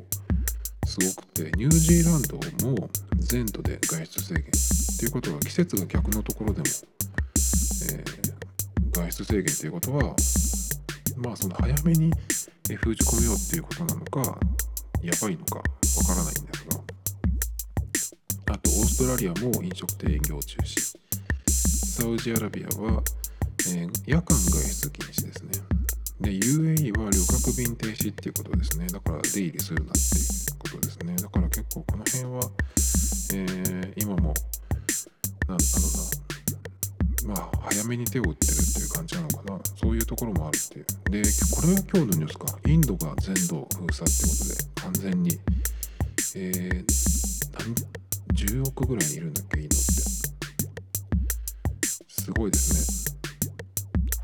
[0.94, 2.36] すごくてニュージーランド
[2.68, 6.66] も全土で外出制限っていうことは季節が逆のところでも、
[7.90, 10.14] えー、外出制限っていうことは
[11.16, 12.12] まあその早めに
[12.76, 14.38] 封じ込めようっていうことなのか
[15.02, 20.96] やばいのかわからないんですがあとオーストラリアも飲食店営業中止。
[21.50, 23.02] サウジアラビアは、
[23.68, 25.83] えー、夜間外出禁止ですね。
[26.20, 28.86] で UAE は旅客便停止っていうことですね。
[28.86, 31.16] だから出入りするなっていうことですね。
[31.16, 32.50] だから結構この辺は、
[33.34, 34.34] えー、今も
[35.48, 35.88] なんだろ
[37.26, 37.34] うな。
[37.34, 39.58] まあ早めに手を打ってるっていう感じなのかな。
[39.76, 40.84] そういうところもあるっていう。
[41.10, 41.22] で
[41.54, 42.58] これは今日のニュースか。
[42.66, 45.38] インドが全土封鎖ってことで完全に。
[46.36, 46.84] えー、
[47.58, 47.74] 何
[48.34, 49.60] 10億ぐらいいるんだっけ？
[49.60, 49.84] インドって。
[52.08, 53.14] すごいですね。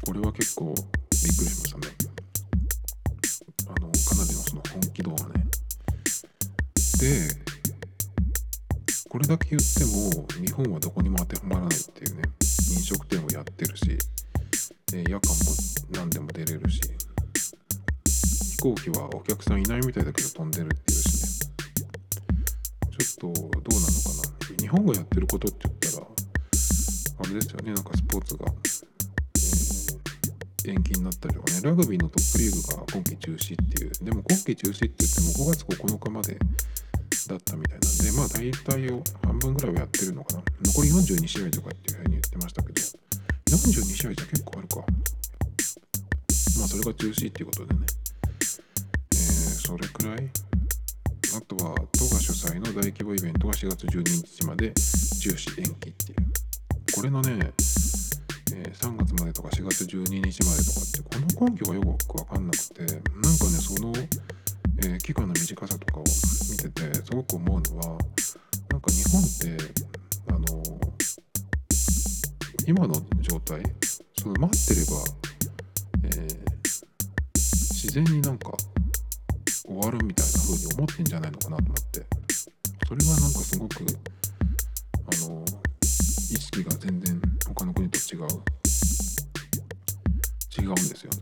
[0.07, 0.75] これは結構
[1.23, 1.87] びっくりしましたね。
[3.67, 5.45] あのかなりのその本気度はね。
[7.01, 7.29] で
[9.09, 12.23] これだけ言っても日本はどこにも当てはまらないっていうね
[12.77, 13.99] 飲食店をやってるし
[14.93, 15.21] 夜間も
[15.93, 16.81] 何でも出れるし
[18.57, 21.51] 飛行機はお客さんいないみたいだけど飛んでるっていうしね。
[22.99, 24.57] ちょっとどうなのかな。
[24.61, 28.47] 日本がやってることって言ったらあれですよねなんかスポーツが、
[30.67, 36.39] 延期になったりとかねラグビーのトップリーグが今季中止っていうでも今季中止って言っても5月9日まで
[37.29, 40.43] だったみたいなんでまあ大体を半分ぐらいはやってるのかな。
[40.65, 42.81] 残り42試合とかっていうふうに言ってましたけど
[43.51, 44.77] 42試合じゃ結構あるか。
[46.59, 47.81] まあそれが中止っていうことでね。
[48.23, 49.19] えー、
[49.67, 50.31] それくらい。
[51.33, 54.73] あとは都が主催の大規模イベントが4月12日まで
[55.23, 56.31] 中止延期っていう。
[56.93, 57.53] これのね、
[58.71, 63.03] え、3月までとか4月12日までとかってこの根拠がよく分かんなくてなんかね
[63.59, 63.93] その、
[64.79, 66.05] えー、期間の短さとかを
[66.51, 67.99] 見ててすごく思うのは
[68.71, 69.59] なんか日本って
[70.29, 70.63] あの
[72.67, 73.61] 今の状態
[74.17, 74.93] その待ってれば、
[76.05, 76.41] えー、
[77.35, 78.53] 自然になんか
[79.67, 82.07] 終わるみたいな風に思ってんじゃないのかなと思って
[82.87, 83.75] それはなんかすごく
[84.95, 85.45] あの
[86.31, 88.60] 意識が全然他の国と違う。
[90.59, 91.19] 違うんですよね。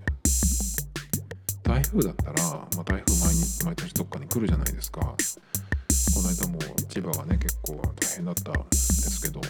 [1.62, 5.01] 台風だったら、まあ、台風毎日毎年どっかに来るじゃないですか。
[5.01, 9.41] この間も千葉はね結構大変だったんですけど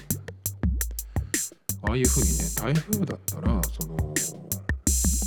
[1.88, 4.14] ああいう風にね台風だったらその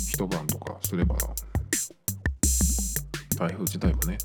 [0.08, 1.16] 一晩とかすれば
[3.36, 4.18] 台風自体もね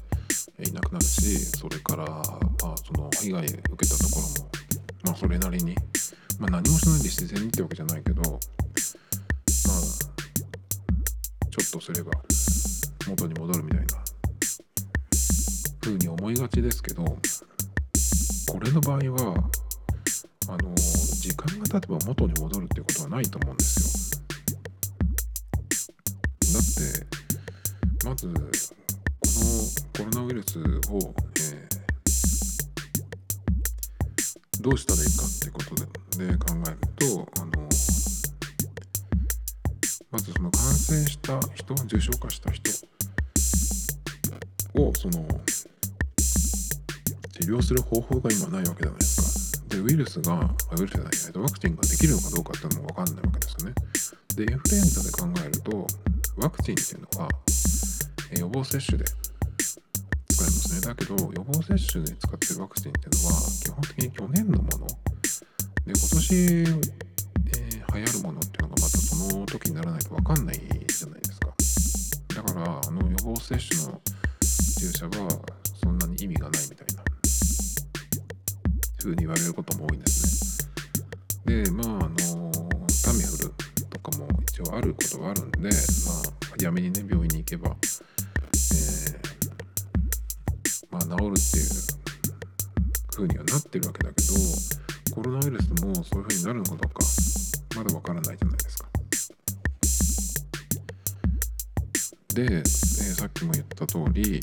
[0.60, 4.50] いなくなるしそれから、まあ、その被害受けたところも、
[5.06, 5.76] まあ、それなりに、
[6.40, 8.40] まあ、何もしないで自然にってわけじゃないけどまあ
[11.60, 12.12] ちょっとすれば
[13.08, 13.86] 元に戻るみたいな
[15.82, 19.50] 風に思いがちですけどこれの場合は
[20.50, 24.22] あの時間が経てば元に戻るってことはないと思うんですよ。
[26.54, 27.08] だって
[28.08, 35.86] まずこのコロナウイルスを、えー、どうしたらいいかってことで
[36.28, 37.67] で考えるとあの
[40.12, 42.72] まずその感染した人重症化した人
[44.76, 45.28] をその
[47.32, 49.76] 治療する方法が今ないわけじゃないですか。
[49.76, 53.76] でウイルスがウイルスじゃないとワクチンができるのかどうかっていうのも分かんないわけですよね。
[54.36, 55.88] でインフルエンザで考えると
[56.38, 57.30] ワクチンっていうのは
[58.38, 64.88] 予防接種で使いますねだけど予防接種で使ってるワクチンっていうのは基本的に去年のもの
[65.88, 66.66] で今年、
[67.98, 71.48] 流行るものっていうのがまたその時にならないと分かんないじゃないですか。
[72.36, 74.02] だからあの予防接種の
[74.80, 75.30] 注射は
[75.82, 77.04] そんなに意味がないみたいな。
[79.08, 80.68] 風に言われることも多いんです
[81.46, 81.64] ね。
[81.64, 82.52] でまああの
[83.04, 83.54] タミフル
[83.90, 85.72] とかも一応あることはあるんでまあ
[86.60, 87.74] 早めにね病院に行けばえ
[90.92, 91.34] まあ、治るっていう
[93.16, 97.00] 風にはなってるわけだけどコロナウイルスもそういう風になるのかどうか
[97.76, 98.90] まだわからないじゃないですか。
[102.34, 102.66] で、えー、
[103.14, 104.40] さっきも言った通り、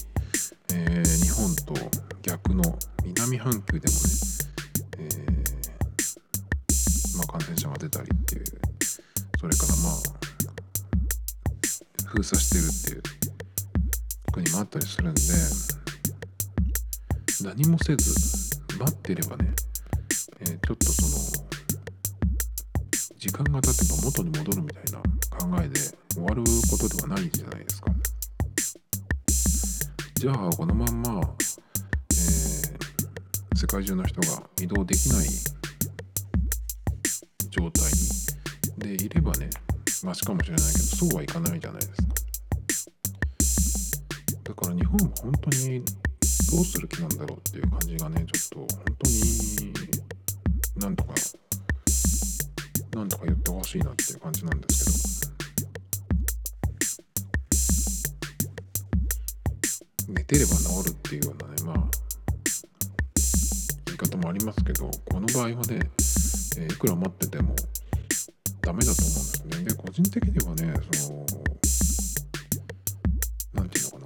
[0.72, 1.74] えー、日本と
[2.22, 2.62] 逆の
[3.04, 4.00] 南半球でもね、
[4.98, 5.08] え
[7.16, 8.44] まあ、感染者が出たりっていう
[9.38, 10.24] それからまあ
[12.06, 13.24] 封鎖してるっていう
[14.32, 15.20] 国もあったりするんで
[17.44, 18.12] 何もせず
[18.78, 19.52] 待ってればね、
[20.40, 21.46] え、ちょっとその
[23.24, 25.80] 時間が経てば元に戻るみたいな考えで
[26.12, 27.90] 終わることではないじゃないですか。
[30.16, 35.28] じゃあこのまんま、えー、世界中の人が移動できない
[37.48, 37.90] 状態
[38.76, 39.48] でいればね
[40.02, 42.02] マシかもしれないけどそうはいかないじゃないですか。
[44.42, 45.82] だから日本は本当に
[46.52, 49.72] どうする気なんだろうっていう感じがねちょっと本当に
[50.76, 51.14] なんとか
[52.94, 55.34] なんとか言ってほしいなっていう感じなんですけど。
[60.08, 61.76] 寝てれば治るっていうようなねまあ
[63.86, 65.80] 言い方もありますけどこの場合はね、
[66.58, 67.56] え、いくら待ってても
[68.60, 69.64] ダメだと思うんですね。
[69.64, 70.72] で個人的にはね
[71.02, 71.26] その
[73.54, 74.04] 何て言うのかな。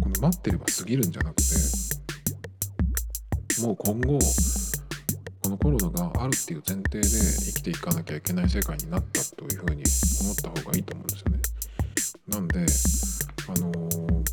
[0.00, 1.42] この待ってれば過ぎるんじゃなくて
[3.60, 4.18] もう今後
[5.44, 9.82] このコロナがあるっていう前提で生きていかなきゃいけない世界になったというふうに
[10.22, 11.38] 思った方がいいと思うんですよね。
[12.28, 12.60] なんで
[13.48, 14.24] あのー、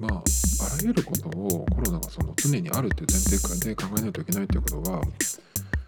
[0.00, 0.22] まあ
[0.64, 3.36] あらゆることをコロナがその常にあるっていう前提
[3.68, 5.00] で考えないといけないということは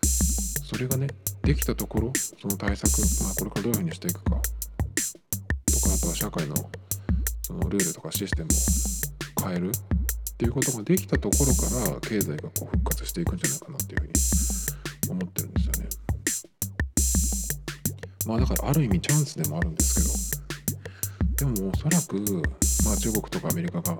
[0.04, 1.08] それがね
[1.42, 4.40] できたところその対策、まあ、これからどういうふうにしていくかとか
[5.92, 6.54] あとは社会の
[7.42, 8.48] そのルールとかシステム
[9.44, 9.72] を変える
[10.40, 15.88] っていうことができたところから経済がこう復活していくんじゃないかなっていうふうに思ってるんですよね。
[18.26, 20.30] まあだからある意味チャンスでもあるんです
[21.36, 21.52] けど。
[21.52, 22.16] でもおそらく、
[22.86, 23.98] まあ、中国とかアメリカが、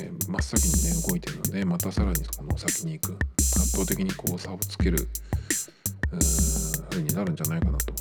[0.00, 3.12] えー、真っ先にね動いてるのでまたさらにその先に行く。
[3.12, 5.06] 圧倒的にこう差をつける
[6.90, 7.92] ふうになるんじゃないかなと。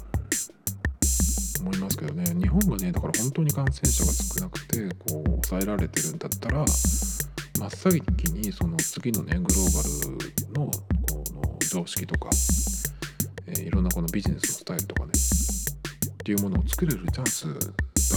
[1.60, 2.24] 思いますけどね。
[2.34, 6.66] 日本がねだから本当に感染者が少なくてこう抑えられてるんだったら
[7.62, 12.28] 真っ先にその次のねグローバルのこの常識とか、
[13.46, 17.60] えー、いろんなこのビジネスのスタイルとかねっていうものを作れるチャンスだ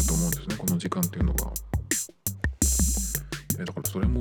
[0.08, 1.52] と思うんですねこの時間っていうのが、
[3.58, 4.18] えー、だからそれも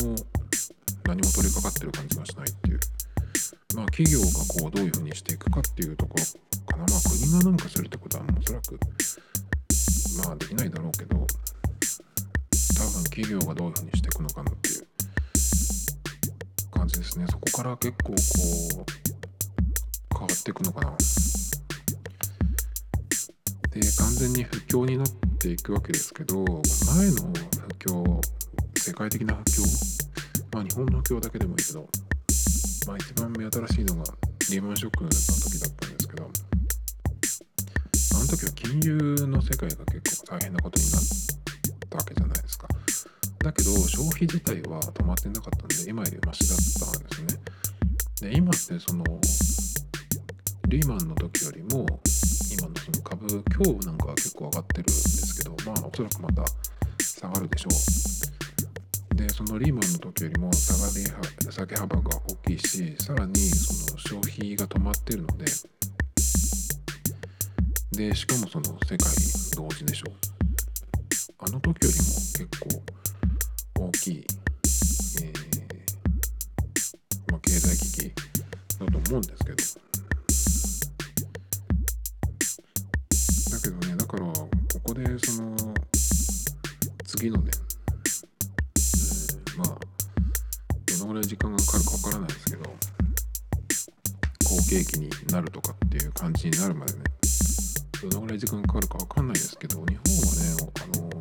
[1.05, 2.80] 何も取り掛かってる感じがしないっていう。
[3.76, 4.26] まあ企業が
[4.61, 6.24] こうどういうふうにしていくかっていうところ
[6.67, 6.84] かな。
[6.84, 8.78] まあ国がなんかするってことはおそらく
[10.26, 11.26] まあできないだろうけど多
[12.91, 14.93] 分企業がどういうふうにしていくのかなっていう。
[16.84, 17.26] 感じですね。
[17.30, 18.18] そこから結構こう
[20.12, 20.98] 変わっていくのかな。
[23.72, 25.08] で完全に不況になっ
[25.40, 26.62] ていくわけですけど前の
[27.82, 28.22] 不況
[28.78, 29.62] 世界的な不況
[30.54, 31.88] まあ日本の不況だけでもいいけど
[32.86, 34.04] まあ一番目新しいのが
[34.52, 36.28] リーマンショックの時だったんですけどあ
[38.20, 41.02] の時は金融の世界が結構大変なことになっ
[41.90, 42.33] たわけじゃない
[43.44, 48.32] だけど消費自体は止まってなかったんで今よりマシだったんですね。
[48.32, 49.04] で今ってその
[50.70, 51.86] リーマンの時よりも
[52.50, 56.46] 今のその株今日なんかは結構上がってるんですけどまあおそらくまた
[57.04, 57.70] 下がるでしょ
[59.12, 59.16] う。
[59.16, 65.46] でそのリーマンの時よりも下がり下げ幅が大きいしさらにその消費が止まってるので
[67.91, 69.12] でしかもその世界
[69.58, 70.14] 同時でしょう。
[71.39, 72.04] あの時よりも
[72.38, 73.03] 結構
[73.86, 74.26] 大きい、
[75.22, 75.32] えー、
[77.32, 78.12] まあ、経済危機
[78.80, 79.58] だと思うんですけど。
[83.52, 84.50] だけどねだからこ
[84.84, 85.56] こでその
[87.06, 89.68] 次のね、えー、まあ
[90.98, 92.70] どのぐらい時間がかかるかわからないですけど好
[94.70, 97.00] 景気になるとかっていう感じになるまでね
[98.02, 101.12] どのぐらい時間がかかるかわかんないですけど日本はねあの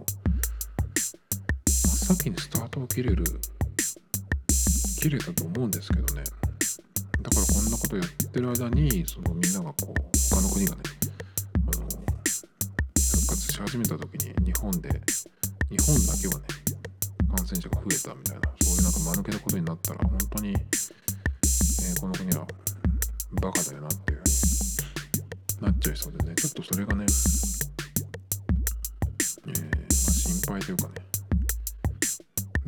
[2.17, 3.25] 先にスタートを切れる
[5.01, 6.23] 切れたと思うんですけどね。
[7.23, 9.95] だからこんなことやってる間にそのみんながこう
[10.29, 10.83] 他の国がね
[11.75, 14.91] あの復活し始めた時に日本で
[15.71, 16.45] 日本だけはね
[17.35, 22.47] 感染者が増えたみたいなそういうなんか間抜けたことになったら本当に、えー、この国は
[23.41, 26.35] バカだよなっていうふうになっちゃいそうでね。
[26.35, 27.07] ちょっとそれがね、
[29.47, 31.12] えーまあ、心配というかね。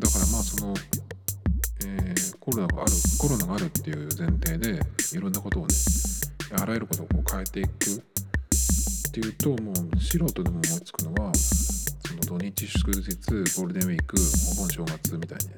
[0.05, 0.75] だからまあその、
[1.87, 4.79] えー、コロナがあるコロナがあるっていう前提で
[5.17, 5.75] いろんなことをね
[6.61, 14.17] あらゆることをこう変えていくっていうともう素人でも思いつくのはその土日祝日ゴールデンウィーク
[14.53, 15.55] お盆正月みたいに、ね、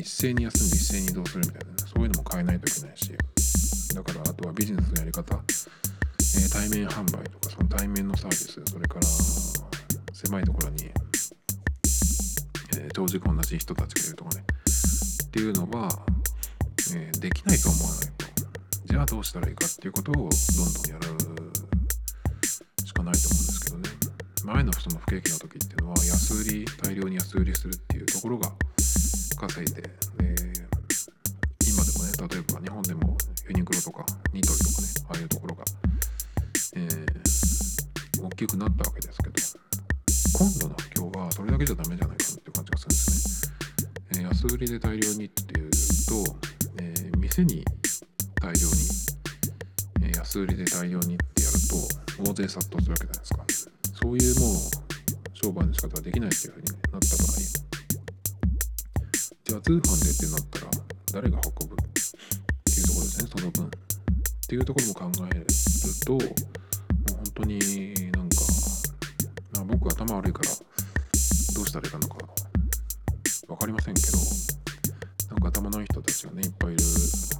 [0.00, 3.12] 一斉に休んで一斉に移動するみたいな、ね、そういうのも変えないといけないし
[3.94, 9.00] だからあとはビジネスのやり方、えー、対面販売とかその対面のサービスそれから
[10.14, 10.90] 狭いところに、
[12.90, 14.44] えー、長時同じ人たちがいるとかね。
[15.24, 15.88] っていうのは、
[16.94, 18.26] えー、できないと思わないと。
[18.84, 20.30] じゃあどうしたらいいかっていうことをどんどん
[20.90, 21.08] やる
[22.84, 23.88] しかないと思うんですけどね。
[24.44, 28.50] 前のその不景気の時っていうのは安売り大量に安売りするっていうところが
[29.36, 29.88] 稼いでで
[31.68, 33.16] 今でもね例えば日本でも
[33.46, 35.64] ユニクロとかニトリとかねああいうところが、
[36.74, 39.34] えー、大きくなったわけですけど
[40.38, 40.76] 今度の
[41.24, 46.36] はそれだけじゃダメじゃないかって感じがするんですね、えー、安売りで大量にっていうと、
[46.80, 47.64] えー、店に
[48.40, 53.70] 大量に、え安売りで大量にってやると大勢殺到するわけじゃないですか。
[54.02, 54.56] そういうもう
[55.34, 57.36] 商売の仕方はできないっていうふうになった場合
[59.44, 60.70] じゃあ通販でってなったら
[61.12, 61.78] 誰が運ぶっ
[62.64, 63.66] ていうところですねその分。
[63.66, 63.68] っ
[64.48, 65.46] ていうところも考える
[66.04, 67.58] ともう本当に
[68.10, 68.36] なんか、
[69.54, 70.48] まあ、僕頭悪いから
[71.60, 72.16] どうしたらいいかのか
[73.46, 74.16] 分かりませんけど
[75.28, 76.82] なんか頭のいい人たちがねいっぱいいる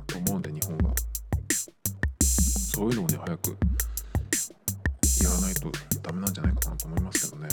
[0.06, 0.94] と思うんで日本は。
[2.20, 3.50] そういうのをね早く
[5.24, 7.48] やらないとダメなんじゃないかなと思いますけどね。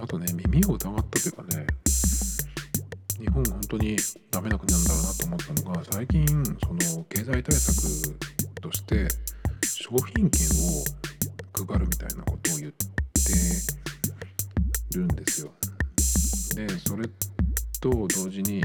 [0.00, 1.66] あとね耳を疑ったというかね
[3.18, 3.96] 日本本当に
[4.30, 8.18] ダメな国なんだろうなと思ったのが最近その経済対策
[8.62, 9.08] として
[9.62, 11.15] 商品券を
[11.64, 12.82] 配るみたいなことを言って
[14.98, 15.52] るんですよ。
[16.54, 17.08] でそれ
[17.80, 18.60] と同時に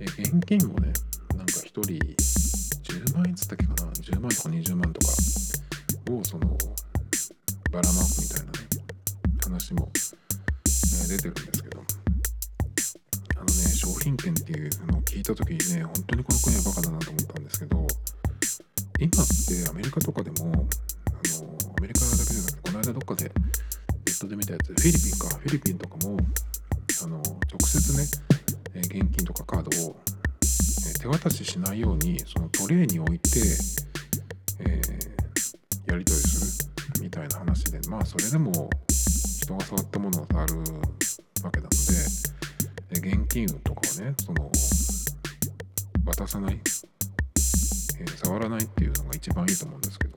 [0.00, 0.92] え現金をね
[1.36, 5.12] なんか1人10万円つったっけかな？10万とか20万とか
[6.12, 6.46] をその
[7.70, 8.58] ばらまくみたいなね
[9.44, 9.88] 話も、
[11.04, 11.82] え出てるんですけど
[13.36, 17.86] あのね商品券っていうのを聞いた時にね本当にこの国はバカだなと思ったんですけど
[18.98, 19.26] 今っ
[19.64, 20.68] てアメリカとかでも
[21.22, 23.30] アメリカだけじゃなくてこの間どっかでネ
[24.06, 25.28] ットで見たやつフィリピンか。
[25.28, 26.16] フィリピンとかも
[27.02, 28.04] あの直接ね
[28.74, 29.96] 現金とかカードを
[31.00, 33.40] 手渡ししないようにそのトレーに置いて、
[34.60, 40.58] えー、やり取りするみたいな話でまあそれでも人が触ったものを触る
[41.42, 44.50] わけなので現金とかをねその
[46.06, 46.60] 渡さない、
[48.00, 50.11] えー、触らないっていうのが一番いいと思うんですけど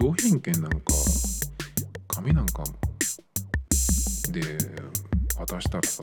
[0.00, 0.78] 商品券なんか
[2.08, 2.64] 紙なんか
[4.30, 4.40] で
[5.38, 6.02] 渡したらさ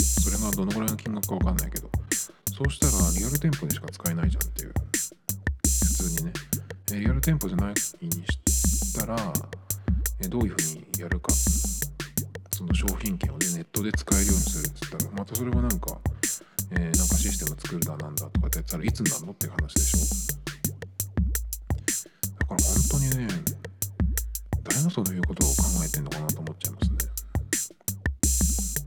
[0.00, 1.88] それがどのぐらいの金額か分かんないけど
[2.56, 4.72] そうしたらリアル店舗でしか使えないじゃんっていう。
[5.62, 6.32] 普通にね。
[6.98, 9.14] リアル店舗じゃないにしたら
[10.30, 11.30] どういうふうにやるか。
[12.52, 15.98] その商品券をねネットで使えるようにするっつったらまたそれはなんか、
[16.70, 20.55] えー、なんかシステム作るだなんだとかってやったらいつになるのって話でしょ。
[22.48, 23.34] だから本当にね
[24.62, 26.98] 誰がそういうことを考えてんのかなと思っちゃいますね。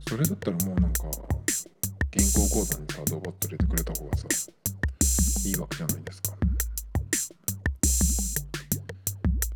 [0.08, 1.04] それだったらもうなんか
[2.12, 4.28] 銀行口座にさドバッと入れてくれた方がさ
[5.46, 6.34] いいわけじゃないですか。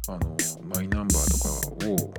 [0.10, 0.36] あの
[0.76, 1.50] マイナンバーとか
[1.90, 2.14] を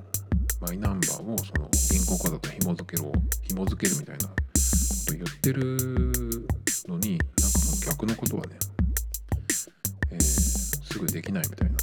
[0.61, 3.13] マイナンバーをその銀行口座と紐付けろ
[3.43, 4.35] 紐付けるみたいなこ
[5.07, 5.77] と言ってる
[6.89, 8.57] のになんかその逆のことはね、
[10.13, 10.54] えー、
[10.95, 11.77] すぐできないみたいな。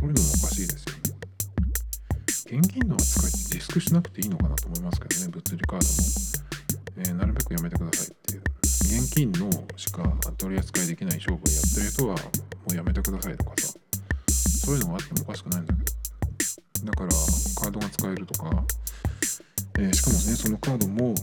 [0.00, 0.94] そういうのもおかしいですよ。
[0.96, 5.92] ね現金の扱いってディスクしなくていいのかなと思いますけどね物理カードも。
[6.96, 8.42] えー、なるべくやめてくださいっていう。
[8.64, 10.02] 現金のしか
[10.38, 12.20] 取り扱いできない商売やってる人はも
[12.72, 13.74] うやめてくださいとかさ。
[14.64, 15.82] そういうのがあってもおかしくないんだけ
[16.80, 16.86] ど。
[16.86, 17.10] だから
[17.60, 18.64] カードが使えるとか、
[19.80, 21.14] えー、しかもねそのカードも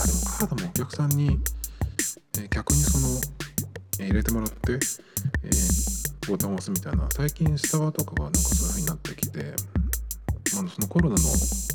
[0.00, 1.38] あでもカードもお客さんに、
[2.38, 3.20] えー、客にその、
[4.00, 7.08] え入れてもらって、えーボタンを押すみたいな。
[7.12, 9.52] 最近スタバとかがなんかそういう風になってきて
[10.54, 11.22] あそのコロナの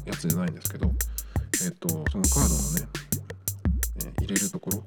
[0.05, 0.91] やつじゃないんですけど
[1.65, 2.87] えっと、そのカードのね、
[3.97, 4.77] えー、入れるところ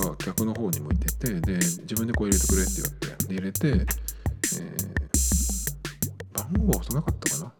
[0.00, 4.76] が客の方に向いててで自分でこう入れてくれって言われてで入れて、え、
[6.32, 7.52] 番号は押さなかったかな。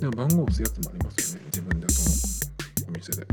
[0.00, 3.24] でも番号を押すやつもありますよね自分でそのお店で、ま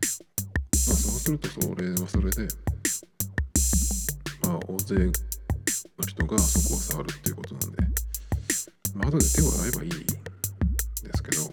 [0.00, 2.48] そうするとそれはそれで
[4.50, 5.12] まあ大勢の
[6.08, 7.76] 人がそこを触るっていうことなんで。
[8.96, 11.44] まあ後で手を洗えばいいですけど。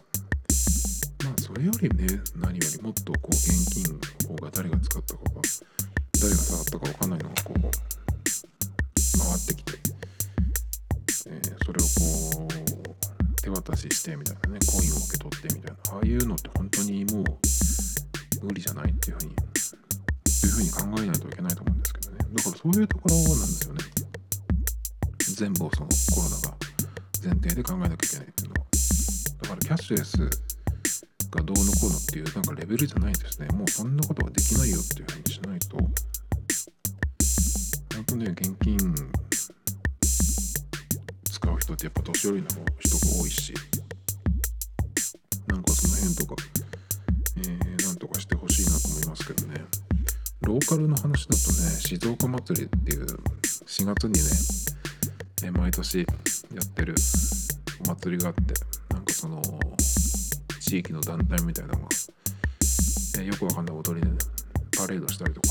[1.24, 5.30] まあ、それよりね何よりもっとこう現金の方が誰が使ったかが
[6.22, 7.72] 誰が触ったか分かんないのがこう回っ
[9.46, 9.74] てきて、
[11.28, 11.86] えー、それを
[12.40, 15.78] こう手渡ししてみたいなねコインを受け取ってみたいな。
[15.98, 19.36] ああいうのって本当にもう無理じゃないっていうふうに
[20.26, 21.97] そういうふうに考えないといけないと思うんですけど。
[22.38, 23.84] だからそういうところなんですよね。
[25.36, 26.58] 全部をそのコロナが
[27.24, 28.54] 前提で考えなきゃいけないっていうの。
[28.54, 28.68] は
[29.42, 30.18] だからキャッシュレス
[31.32, 33.48] がどうのこうのっていうなんかレベルじゃないんですね。
[33.50, 35.78] もうそんなことはできないよっていうふうにしないと。
[37.96, 38.78] 本当ね現金
[41.26, 42.48] 使う人ってやっぱ年寄りの
[42.80, 43.54] 人が多いし。
[45.48, 46.36] なんかその辺とか、
[47.38, 49.57] えー、なんとかしてほしいなと思いますけどね。
[50.48, 53.06] ローカルの話だとね静岡祭りっていう
[53.66, 54.14] 4月に
[55.44, 56.06] ね、毎年や
[56.64, 56.96] ってる
[57.86, 58.54] お祭りがあって
[58.94, 59.42] なんかその
[60.62, 61.88] 地域の団体みたいなのが、
[63.20, 64.18] えよくわかんない踊りでね
[64.78, 65.50] パレードしたりとか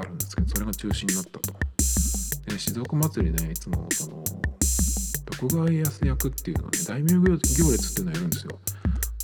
[0.00, 1.54] あるんですけどそれが中止になったと。
[2.46, 4.24] で静岡祭りねいつもその
[5.26, 8.58] 徳川家康役っていうのね大名行列っていうのをやるんですよ。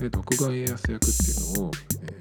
[0.00, 1.70] で徳川家康役っていうのを、
[2.02, 2.16] えー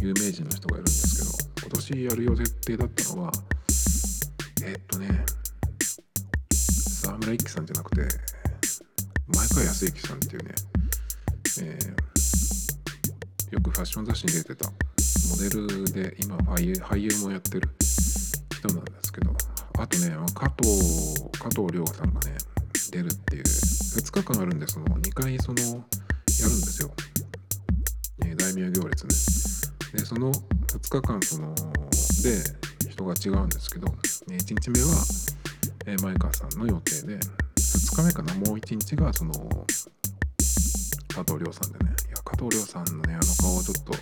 [0.00, 1.37] 有名人の人がいるんですけど
[1.70, 3.32] 今年やる予定だったのは
[4.64, 5.22] えーっとね
[6.50, 8.00] 沢村一樹さんじゃなくて
[9.36, 10.54] 前川康之さんっていうね、
[11.60, 12.08] えー
[13.50, 14.74] よくファッション雑誌に出てたモ
[15.40, 17.68] デルで今俳優俳優もやってる
[18.54, 19.30] 人なんですけど
[19.78, 22.36] あとね加藤加藤亮さんがね
[22.92, 26.90] 出るっていう2日間あるんでその2回そのやるんですよ、
[28.24, 29.10] えー大名行列ね。
[29.98, 30.30] でその
[30.68, 35.04] 2日間そので人が違うんですけど1日目は、
[35.86, 39.32] え前川さんの予定で2日目かなもう1日がその
[41.18, 41.90] 加藤亮さんでね。
[42.08, 43.92] いや加藤亮さんのねあの顔をちょっと、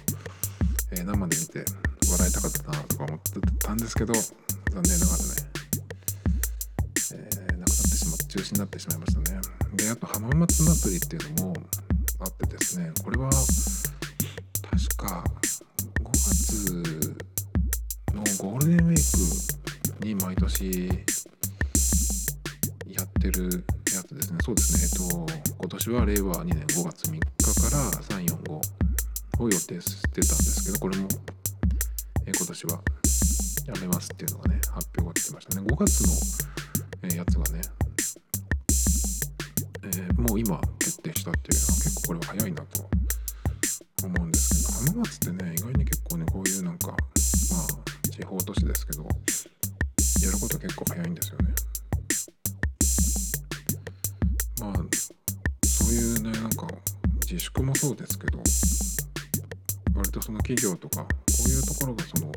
[0.93, 1.65] え生で見て
[2.11, 5.35] 笑いたかったなとか思ってたんですけど残念ながらね、
[7.15, 9.41] えー亡くなってしまって中止になってしまいましたね。
[9.77, 11.55] であと浜松祭りっていうのも
[12.21, 15.25] あってですねこれは確か
[16.27, 16.83] 月
[18.13, 20.89] のゴールデンウィークに毎年
[22.89, 23.65] やってる
[23.95, 24.39] やつですね。
[24.45, 24.83] そうですね。
[24.83, 25.27] えっと
[25.59, 28.53] 今年は令和2年5月3日から345
[29.39, 31.09] を予定してたんですけどこれも、
[32.27, 32.83] え今年は
[33.69, 35.67] やめますっていうのがね発表が来てましたね。
[35.67, 37.63] 5月の、えやつがね、
[39.85, 43.06] えーもう今決定したっていうのは結構これは早いなと。
[44.05, 46.97] 思うんですけど浜松ってね意外に結構ねこういうなんかまあ
[48.11, 49.09] 地方都市ですけどや
[50.33, 51.55] ること結構早いんですよね
[54.61, 54.75] まあ
[55.67, 56.67] そういうねなんか
[57.23, 58.39] 自粛もそうですけど
[59.95, 61.09] 割とその企業とかこ
[61.47, 62.33] ういうところがその、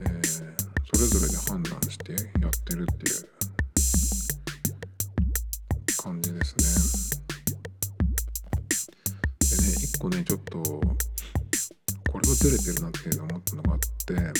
[0.00, 3.28] えーそれぞれで判断してやってるっていう
[6.02, 7.19] 感じですね。
[10.00, 14.32] 個ねちょっとこれはずれてるなっていうの思ったのがあってあのね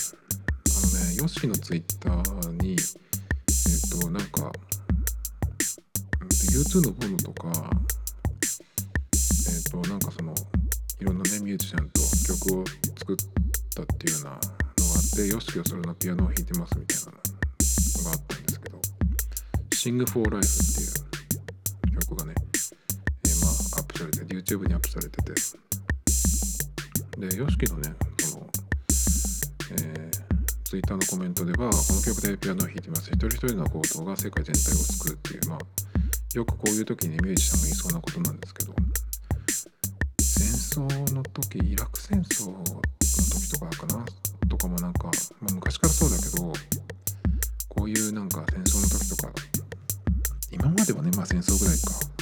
[1.19, 4.51] ヨッシーのツイッターにえっ、となんか
[6.21, 7.53] うんと U2 のボムとか
[9.49, 10.35] えっ、となんかその
[10.99, 12.01] いろんなねミュージシャンと
[12.49, 12.65] 曲を
[12.97, 13.17] 作っ
[13.77, 17.13] たっていうようなのがあってヨッシーはそれのピアノを弾いてますみたいなの
[18.05, 18.81] があったんですけど
[19.77, 22.35] 「Sing for Life」っていう曲がね、
[24.01, 25.33] されて YouTube にアップされてて。
[27.21, 28.47] で YOSHIKI のねその、
[29.73, 30.11] えー、
[30.65, 33.11] Twitter のコメントではこの曲でピアノを弾いてます。
[33.11, 35.59] 一人一人の行動が世界全体を救うっていうまあ
[36.35, 38.75] よくこういう時にミュージシャンが言いそうなことなんですけど。
[40.23, 44.05] 戦争の時イラク戦争の時とかかな？
[44.49, 46.53] とかもなんか、まあ、昔からそうだけど
[47.69, 49.31] こういうなんか戦争の時とか
[50.51, 52.20] 今まではねまあ戦争ぐらいか。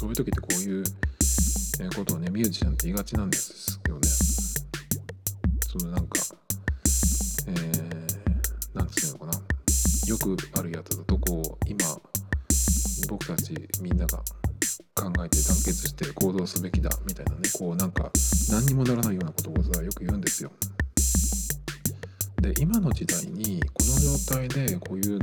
[0.00, 0.82] そういう時ってこういう
[1.94, 4.00] ことをねミュージシャンって言いがちなんですよね
[5.68, 6.18] そのなんか
[7.48, 9.32] えー、なんつうのかな
[10.06, 11.84] よくあるやつだとこう今
[13.10, 14.16] 僕たちみんなが
[14.94, 18.10] 考えて団結して行動すべきだみたいなねこうなんか
[18.50, 20.50] 何にもならないようなことをよく言うんですよ。
[22.40, 25.18] で今の時代にこの状態でこういう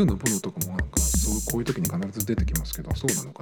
[0.00, 3.39] 数のプロとかもなんかそうこういう時に必ず出てきますけどそうなのか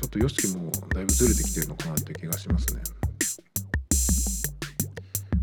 [0.00, 2.80] ちょっと YOSHIKI もだいぶずれてきてるのかなって気がしますね。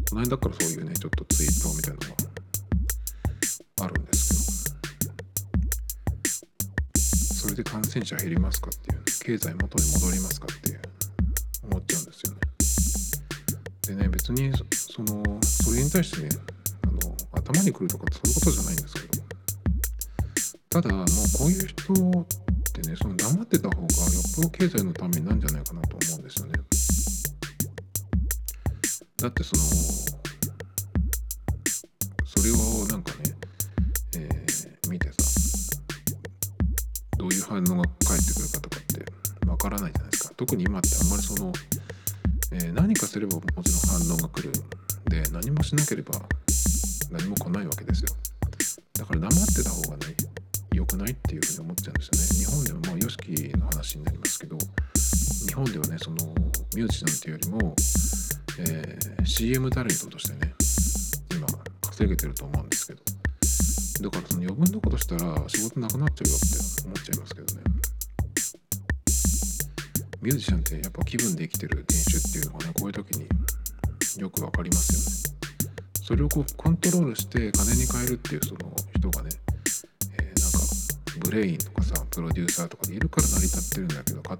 [0.10, 5.14] この間からそういうねちょっとツイートみたいなのがあるんですけど。
[7.36, 10.82] それで感染者減りますかっていうね経済元に戻りますかっていう
[11.70, 12.40] 思っちゃうんですよね。
[13.86, 16.30] でね別にそのそれに対してね
[16.82, 19.08] あの頭にくるとかそういうことじゃないんですけど。
[20.70, 21.06] ただもう
[21.38, 22.47] こういう人って
[22.88, 26.54] ねその黙ってた方がよっぽど経済のためになんじゃないかなと思うんですよね
[29.18, 29.62] だってその
[32.26, 33.36] それをなんかね
[34.16, 34.30] え。
[34.90, 35.18] 見てさ
[37.18, 39.06] どういう反応が返ってくるかとかって
[39.48, 41.52] わからないじゃないですか特に今ってあんまりその、
[42.54, 44.52] えー、何かすればもちろん反応が来る
[45.10, 46.14] で何もしなければ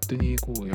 [0.08, 0.67] だけ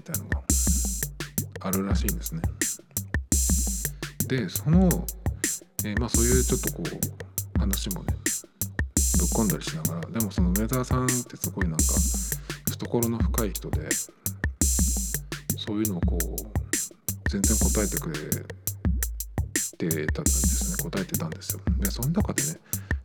[0.00, 0.42] みたいなのが
[1.60, 2.40] あるらしいんですね。
[4.28, 4.88] でその、
[5.84, 8.14] えー、まあそういうちょっとこう話もね
[9.18, 11.84] ぶっ込んだりしながらでもその梅沢さんってすごいなんか
[12.70, 13.88] 懐の深い人で
[15.58, 16.24] そういうのをこう
[17.28, 18.14] 全然答えてくれ
[19.76, 20.90] てたんですね。
[20.90, 21.60] 答えてたんですよ。
[21.78, 22.56] でその中でね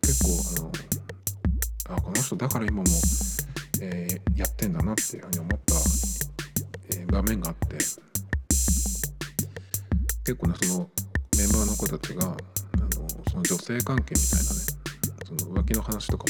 [0.02, 0.30] 結構
[1.90, 2.84] あのあこの人だから今も、
[3.82, 5.74] えー、やってんだなっていうふうに思った、
[6.94, 7.76] え、場面があって
[10.24, 10.90] 結構ねその
[11.38, 12.36] メンバーの子たちがあの
[13.30, 14.60] その女性関係みたいなね
[15.26, 16.30] その浮気の話とかも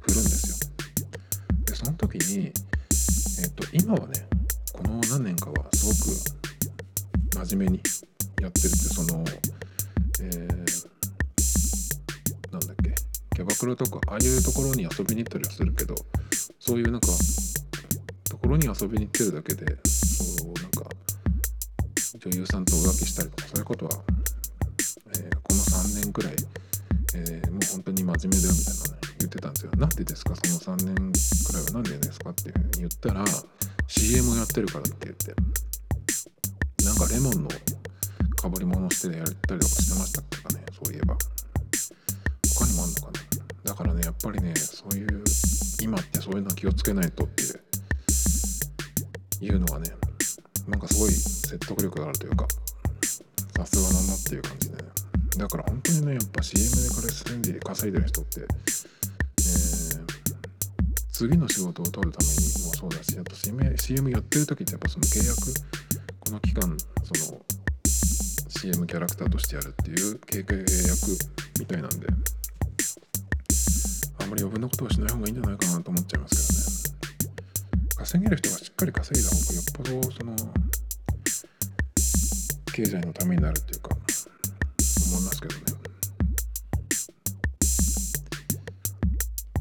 [0.00, 0.56] 振るんですよ。
[1.66, 4.26] でその時に、えーと、今はね
[4.72, 5.92] この何年かはすご
[7.42, 7.82] く真面目に
[8.40, 9.24] やってるってその、
[10.22, 10.66] えー
[13.36, 15.94] キャバクラとかああいうところに遊びに行ったりはするけど
[16.58, 17.08] そういうなんか
[18.46, 20.88] ころに遊びに行ってるだけでそうなんか
[22.14, 23.90] 女優さんと浮気したりとかそういうことは、
[25.08, 26.34] えー、この3年くらい、
[27.16, 29.72] えー、もう本当に真面目だよみたいなね言ってたんですよ。
[29.78, 30.36] なんでですか？
[30.36, 33.24] その3年くらいは何でですかって言ったら
[33.88, 35.34] CM やってるからって言って。
[36.84, 37.48] なんかレモンの
[38.36, 41.16] かぶり物してやったりとかしてましたっけかねそういえば。
[42.54, 43.12] 他にもあんのかな？
[43.64, 45.24] だからねやっぱりねそういう
[45.82, 47.65] 今ってそういうの気をつけないとっていう。
[49.40, 49.90] いうのはね
[50.68, 52.46] なんかすごい説得力があるというか
[53.56, 54.82] さすがだなっていう感じで、ね、
[55.38, 58.46] だから本当にねやっぱ CM で稼いで稼いでる人って、えー、
[61.12, 65.36] 次の仕事を取るためにもそうだしやっぱ CM, CM やってる時ってやっぱその契約
[66.20, 67.40] この期間その
[68.48, 71.18] CM キャラクターとしてやるっていう契約
[71.60, 72.06] みたいなんで
[74.18, 76.85] あんまり余分なことはしない方がいいんじゃないかなと思っちゃいますけどね。
[77.96, 80.36] 稼げる人がしっかり稼いだ方がよっぽどその
[82.74, 83.96] 経済のためになるっていうか
[85.10, 85.62] 思いますけどね。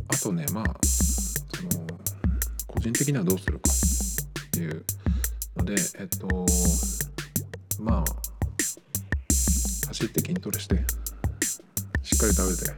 [0.10, 1.88] あとねまあその
[2.68, 4.86] 個人的にはどうするかっていう
[5.56, 6.46] のでえっと
[7.80, 8.04] まあ
[9.88, 10.76] 走って筋トレして
[12.04, 12.72] しっかり食べて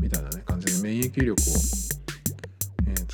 [0.00, 1.34] みたいなね感じで免疫力を、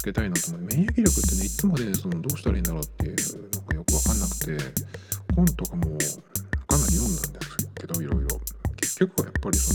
[0.04, 0.60] けたいなと思う。
[0.68, 3.16] 免疫力ってねいつもねそのどうしたらいいんだろうっていう
[3.54, 4.58] のがよく分かんなくて
[5.34, 5.88] 本とかもか
[6.76, 8.28] なり読んだんですけどいろいろ。
[8.76, 9.74] 結局はやっぱりそ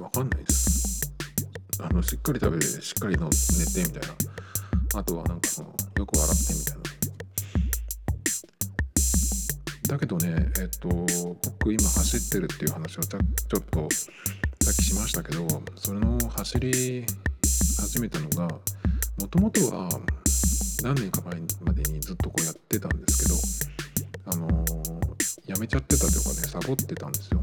[0.00, 1.14] の分かんないです。
[1.80, 5.00] あのしっかり食べてしっかりの寝てみたいな。
[5.00, 6.82] あとはなんかそのよく笑ってみたいな。
[9.88, 13.88] だけどねえっと僕今走ってるっていう話をちょっと
[14.62, 15.46] さっきしましたけど
[15.76, 17.06] それの走り
[17.88, 18.46] 始めたのが
[19.18, 19.88] もともとは
[20.82, 23.64] 何年か前までにずっとこうやってたんです
[24.26, 27.42] けどあのー、やめちゃってたというかねサボってたんですよ。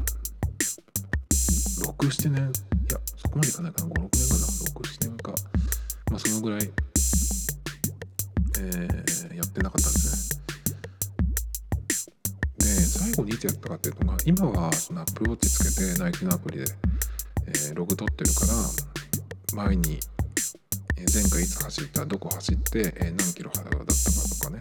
[1.82, 3.88] 67年いやそこまでいかないかな。
[3.88, 4.46] 56年かな。
[4.70, 5.34] 67年か。
[6.12, 6.70] まあそのぐらい、
[8.60, 10.42] えー、やってなかったんですね。
[12.58, 16.64] で最後にいつやったかっていうのが今はそのアップウォッチつけてナイキのアプリで、
[17.48, 18.46] えー、ログ取ってるか
[19.56, 19.98] ら前に
[20.96, 24.58] 前回いつ走ったどこ走って、え何キロだったかとかね、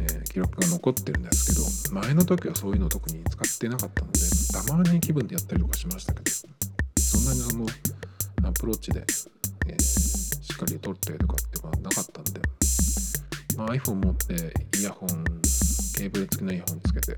[0.00, 4.20] え記録が残ってるんですけど前の時はそういうの特に使ってなかったので
[4.52, 6.30] たまに気分でやったりとかしましたけど
[7.00, 7.66] そんなにその
[8.48, 9.02] アプローチで、
[9.66, 12.40] え、しっかり撮ってとかっていうのはなかったんで、
[13.56, 15.08] ま、iPhone 持ってイヤホン
[15.96, 17.16] ケーブル付きのイヤホンつけて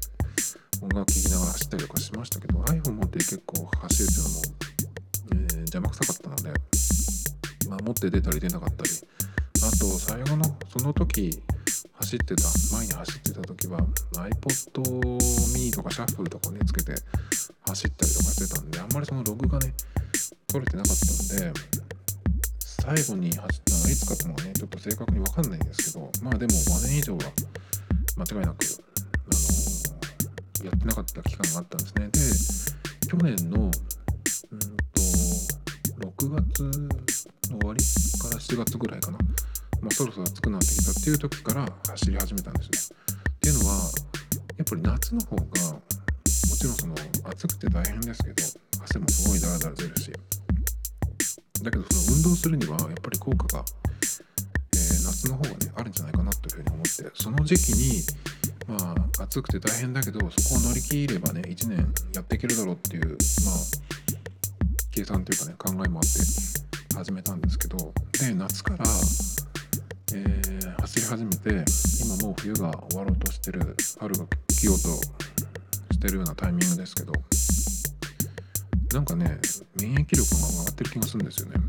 [0.81, 4.43] 音楽聴きながら走ったりとかしましたけど iPhone 持って結構走るっていうのも、
[5.53, 6.53] え、邪魔くさかったので
[7.69, 8.91] まあ、持って出たり出なかったり。
[9.61, 11.43] あと最後のその時
[11.95, 12.45] 走ってた
[12.77, 13.81] 前に走ってた時は
[14.15, 14.83] iPod
[15.53, 16.95] mini とかシャッフルとかねつけて
[17.67, 19.75] 走ったりとかしてたんであんまりそのログがね
[20.47, 21.53] 取れてなかったんで
[22.61, 27.21] 最後に走ったのはいつかっていうのがねちょっと正確に分かんないんですけどまあでも5年以上は
[28.17, 28.79] 間違いなく、あ
[30.63, 32.09] の、やってなかった期間があったんですね。
[33.03, 33.71] で去年のうん
[36.11, 36.89] と6月
[37.49, 37.85] 終わり
[38.19, 39.19] から7月ぐらいかな、
[39.81, 42.97] まあ、そろそろ暑くなってきたっていう時から走り始めたんですね。
[43.37, 43.75] っていうのは
[44.59, 45.51] やっぱり夏の方がも
[46.57, 46.95] ちろんその
[47.25, 48.35] 暑くて大変ですけど
[48.83, 50.13] 汗もすごいダラダラ出るし
[51.63, 53.65] だけどその運動するにはやっぱり効果が、
[54.03, 58.03] えー、夏の方がねあるんじゃないかなというふうに思ってその時期に
[58.67, 63.19] まあ暑くて大変だけどそこを乗り切ればね1年やっていけるだろうっていうまあ
[64.91, 66.68] 計算というかね考えもあって
[66.99, 67.77] 始めたんですけど
[68.21, 68.85] で夏から、
[70.15, 71.65] えー、走り始めて
[72.05, 74.89] 今もう冬が終わろうとしてる春が来ようと
[75.95, 77.13] してるようなタイミングですけど
[78.93, 79.39] なんかね
[79.81, 81.61] 免疫力が上がってる気がするんですよね。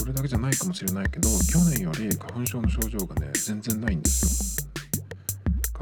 [0.00, 4.72] それだけじゃないかもしれないけど去年より花粉症の症状がね全然ないんですよ。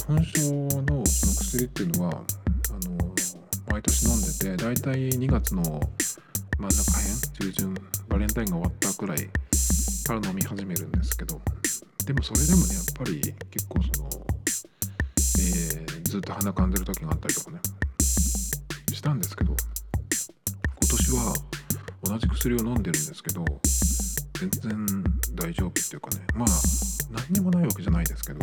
[0.07, 0.41] 花粉症
[0.83, 2.17] のその薬っていうのはあ
[2.87, 3.15] の
[3.71, 5.81] 毎年飲んでてだいたい2月の
[6.61, 7.75] 真ん中辺中旬
[8.07, 9.19] バレンタインが終わったくらい
[10.07, 11.41] から飲み始めるんですけど
[12.05, 14.11] でもそれでもねやっぱり結構その、
[15.39, 17.61] えー、ずっと鼻かんでる時があったりとかね
[18.93, 19.57] したんですけど
[20.83, 21.35] 今年は
[22.03, 23.43] 同じ薬を飲んでるんですけど
[24.39, 25.05] 全然
[25.35, 26.49] 大丈夫っていうかねまあ
[27.11, 28.41] 何にもないわけじゃないですけど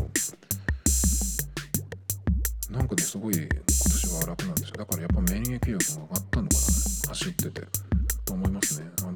[2.72, 5.82] なんかねすごい今年は楽なんですよだからやっぱ免疫力が上が
[6.20, 7.86] ったのかな走ってて。
[8.25, 8.87] と思いますね。
[9.01, 9.11] あの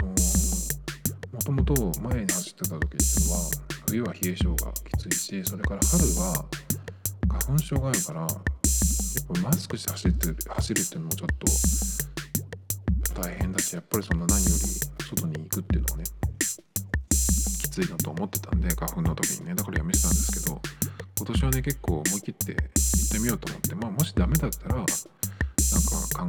[1.32, 3.40] もともと前に走ってた時っていうのは
[3.88, 6.46] 冬は冷え性がきついしそれから春は
[7.30, 8.30] 花粉症があるからやっ
[9.34, 11.28] ぱマスクして走ってる走るっていうのもちょっ
[13.14, 16.04] と大変だしやっぱりその何より外に行くっていうのはね
[17.62, 20.62] きついなと思ってたんで花粉の時にねだからやめてたんですけど
[21.18, 24.94] 今年はね結構思い切って行ってみようと思ってまあもしダメだったらなんか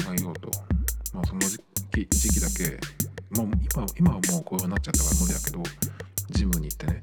[0.07, 0.51] 考えようと
[1.13, 2.81] まあその時期時期だけ
[3.37, 5.63] もう今今はもうこうなっちゃったから無理だけど
[6.31, 7.03] ジムに行ってね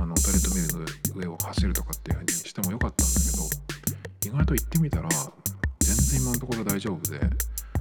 [0.00, 5.08] あのトレッドミルの上を走るとかっていうふうにしてもよかったんだけど意外と行ってみたら
[5.80, 7.28] 全然今のところ大丈夫でも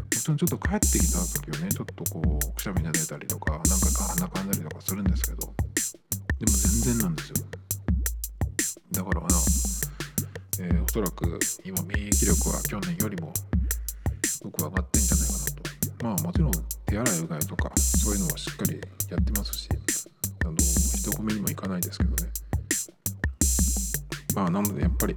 [0.09, 5.37] ちろんちょっと帰ってきた時はねちょっとこうくしゃみが出たりとか何回か鼻かんだりとかするんですけど
[6.39, 7.35] でも全然なんですよ。
[8.91, 9.27] だからな、
[10.59, 13.31] えー、おそらく今免疫力は去年よりも
[14.25, 15.39] すごく上がってんじゃないかな。
[15.39, 15.40] と
[16.01, 16.51] まあもちろん
[16.85, 19.69] 手洗いうがいとかそういうのはしっかりやってますし
[20.43, 22.31] あの人混みにも行かないですけどね。
[24.35, 25.15] まあなのでやっぱり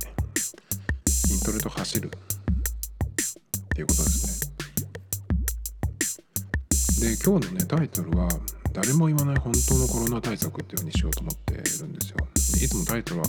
[1.07, 2.11] 筋トレと走る。
[3.75, 4.53] っていうことです
[7.03, 7.11] ね。
[7.11, 8.29] で今日のねタイトルは
[8.73, 12.17] 誰も言わない本当のコロナ対策っていうふうにしようと思ってるんですよ。
[12.65, 13.27] いつもタイトルは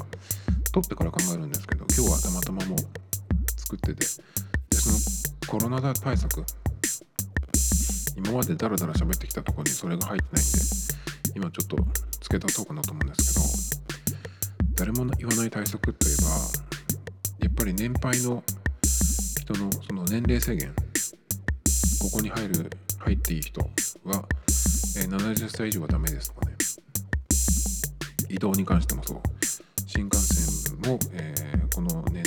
[0.72, 2.80] 取ってから考えるんですけど今日はたまたまもう
[3.58, 4.98] 作っててでその
[5.48, 6.44] コロナ対策
[8.16, 10.60] 今までダラダラ喋ってきたとこにそれが入ってないんで
[11.36, 11.78] 今ちょっと
[12.22, 18.44] 付け足そうかなと思うんですけど誰も言わない対策といえばやっぱり年配の
[19.42, 20.74] 人のその年齢制限
[22.02, 22.70] ここに入る
[23.06, 24.26] 入っていい人は、
[24.98, 26.56] え、70歳以上はダメですとかね。
[28.30, 29.22] 移動に関してもそう。
[29.86, 32.24] 新幹線も、えー、この年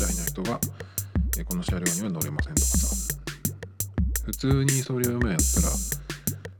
[0.00, 0.58] 代の人は、
[1.38, 3.23] え、この車両には乗れませんとかさ。
[4.24, 5.68] 普通にそれを今やったら、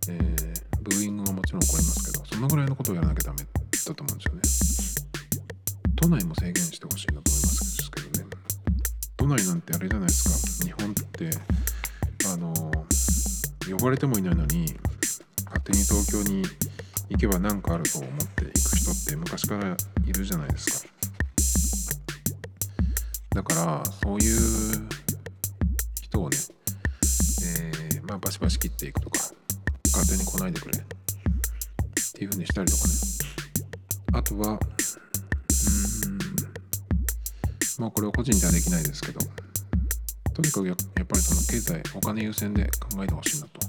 [0.08, 4.40] えー、ブーイングはもちろん起こりますけどそのぐらいのことをやらなきゃダメだと思うんですよね。
[5.96, 8.26] 都内も制限してほしいなと思いますけどね。
[9.16, 10.64] 都内なんてあれじゃないですか。
[10.64, 11.30] 日本って
[12.32, 12.52] あの
[13.70, 14.66] 呼ばれてもいないのに
[15.46, 16.44] 勝手に東京に
[17.08, 20.90] 行けば何かあると思って行く人って昔からいるじゃないですか。
[23.34, 24.88] だからそういう
[26.02, 26.36] 人をね、
[28.06, 29.18] まあバシバシ切っていくとか
[29.92, 30.82] 勝手に来ないでくれっ
[32.12, 32.94] ていう風にしたりとかね。
[34.12, 34.58] あとはうん
[37.78, 39.20] まあこれは個人ではできないですけど
[40.32, 40.76] とにかくやっ
[41.06, 43.60] ぱりその経済お金優先で考えてほしいなと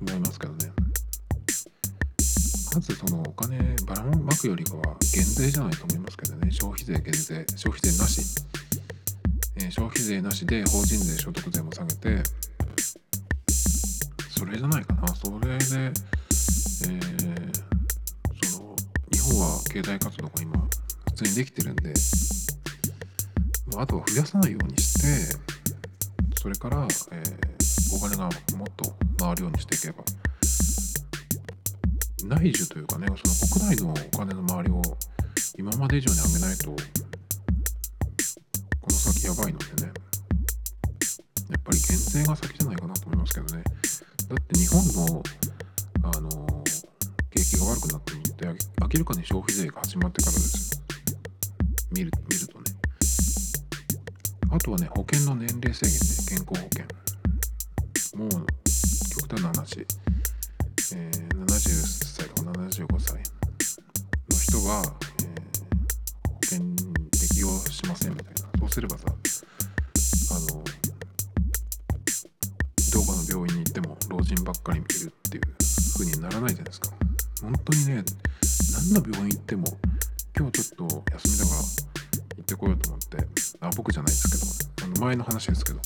[0.00, 0.72] 思いますけどね。
[2.74, 4.82] まずそのお金ばらまくよりかは
[5.14, 6.50] 減税じゃないと思いますけどね。
[6.50, 8.20] 消費税減税消費税なし、
[9.56, 12.22] えー、消費税なしで法人税所得税も下げて
[14.54, 15.08] れじゃないかな。
[15.14, 15.90] それで、えー、
[18.46, 18.76] その
[19.12, 20.68] 日本は経済活動が今
[21.06, 21.92] 普通にできてるんで
[23.74, 25.36] まあとは増やさないようにして
[26.40, 28.24] それから、えー、お金が
[28.56, 30.04] もっと回るようにしていけば
[32.24, 33.12] 内需というかねそ
[33.46, 34.82] の国内のお金の回りを
[35.58, 36.76] 今まで以上に上げないとこ
[38.88, 39.92] の先やばいのでね
[41.50, 43.64] やっぱり減税が先じゃないかなと思いますけどね。
[44.34, 45.22] だって日本の
[46.02, 46.64] あの
[47.30, 50.84] 景気が悪くなってるって明らかに消費税が始まってからですよ
[51.92, 52.64] 見る見るとね
[54.50, 56.84] あとはね保険の年齢制限ね健康保険
[58.18, 58.46] もう
[59.14, 59.86] 極端な話
[60.92, 64.82] えー、70歳とか75歳の人は、
[65.20, 66.60] えー、保険
[67.10, 69.10] 適用しませんみたいなそうすればさあ
[70.54, 70.64] の
[72.94, 75.42] どこの病院に行っても老人ばっかり見るっていう
[75.98, 76.90] 風にならないじゃないですか。
[77.42, 78.04] 本当にね
[78.92, 79.66] 何の病院行っても
[80.38, 81.60] 今日ちょっと休みだから
[82.36, 83.16] 行ってこようと思って
[83.60, 85.80] あ僕じゃないですけどあの前の話ですけど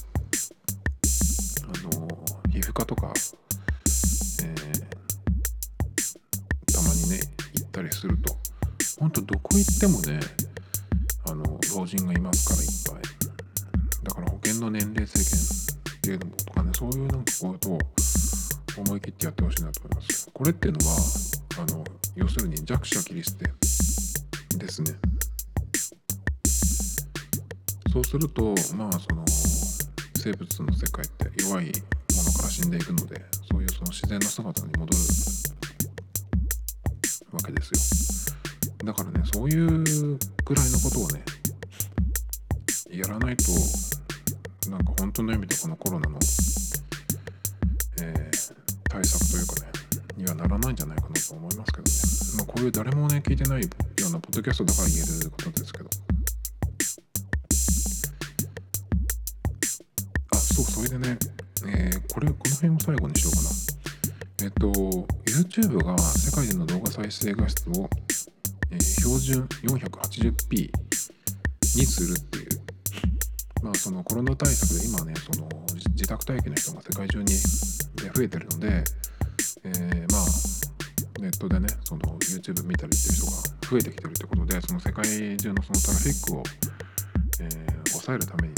[1.64, 2.08] あの
[2.50, 3.10] 皮膚科とか
[6.74, 7.20] たまにね
[7.54, 8.36] 行ったりすると
[9.00, 10.20] 本当どこ行ってもね
[11.26, 12.68] あの老人がいますからいっ
[13.02, 13.08] ぱい。
[14.04, 15.26] だから保険の年齢制限
[15.98, 16.47] っていうのとかね
[16.78, 17.78] そういうなんかことを
[18.76, 20.30] 思い切ってやってほしいなと思います。
[20.32, 20.96] これっていうのは
[21.58, 23.50] あの要するに弱者切り捨て
[24.56, 24.92] ですね。
[27.92, 29.24] そうするとまあその
[30.18, 31.72] 生物の世界って弱いも
[32.22, 34.98] のから死んでいくのでそういうその自然な姿に戻る
[37.32, 38.36] わけですよ。
[38.84, 41.24] だからねそういうぐらいのことをね
[42.92, 43.50] やらないと
[44.68, 46.18] なんか本当の意味でこのコロナの、
[48.02, 49.78] えー、対策というかね
[50.16, 51.92] にはならないんじゃないかなと思いますけどね、
[52.36, 53.68] まあ、こういう誰もね聞いてないよ
[54.08, 55.88] うなポッドキャストだから言えることですけど。
[60.30, 61.18] あそうそれでね、
[61.66, 63.48] えー、これこの辺を最後にしようかな。
[64.42, 64.68] えっと
[65.26, 67.88] YouTube が世界での動画再生画質を、
[68.70, 70.70] えー、標準 480p
[71.76, 72.37] にするって、
[73.62, 75.48] まあ、そのコロナ対策で今ねその
[75.90, 77.34] 自宅待機の人が世界中に
[78.14, 78.84] 増えてるので、
[79.64, 83.32] えー、まあ、ネットでねその YouTube 見たりっていう人が
[83.70, 85.04] 増えてきてるってことでその世界
[85.36, 86.42] 中のそのトラフィックを、
[87.40, 88.54] えー、抑えるために、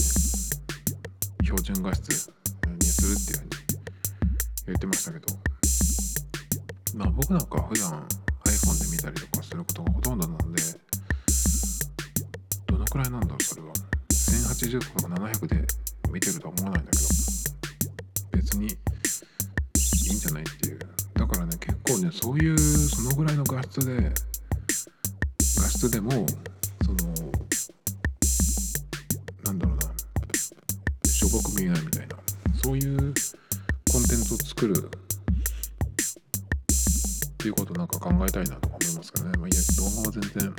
[1.42, 2.28] 標準画質
[2.66, 3.50] にするっていうふうに
[4.66, 5.26] 言ってましたけど
[6.94, 8.06] まあ僕なんか普段
[8.44, 10.62] iPhone で見たりとかすることがほとんどなので
[12.66, 13.72] どのくらいなんだろうそれは。
[14.50, 15.66] 1080とか700で
[16.12, 17.04] 見てるとは思わないんだけど
[18.32, 18.68] 別にい
[20.12, 20.78] いんじゃないっていう。
[21.14, 24.10] だからね結構ねそういうそのぐらいの画質で
[25.58, 27.14] 画質でもその
[29.44, 29.82] なんだろうな
[31.10, 32.16] しょぼく見えないみたいな
[32.62, 32.96] そういう
[33.92, 34.82] コンテンツを作るっ
[37.36, 40.54] ていうことなんか考えたいなとか思いますけどね、まあ、いや動画は全然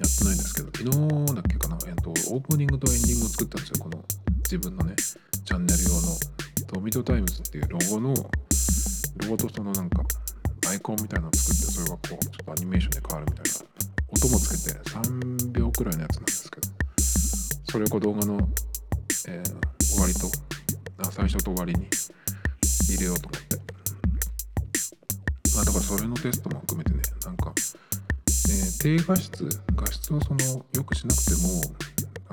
[0.00, 3.84] やってないんですけど昨日だっけかな、えっと、オープニングとエンディングを作ったんですよ。
[3.84, 4.02] この
[4.44, 4.96] 自分のね
[5.44, 6.16] チャンネル用の
[6.66, 10.02] トミトタイムズっていうロゴのロゴとそのなんか
[10.68, 13.60] アイコンみたいなのを作ってそれがこうちょっとアニメーションで変わるみたいな
[14.08, 16.68] 音もつけて3秒くらいのやつなんですけど
[17.70, 18.38] それをこう動画の、
[19.28, 20.30] えー、終わりと
[21.10, 21.86] 最初と終わりに
[22.88, 23.50] 入れようと思って。
[25.54, 30.40] まあだからそれのテストも含めてねなんか、ー、低画質画質をその
[30.74, 31.60] よくしなくても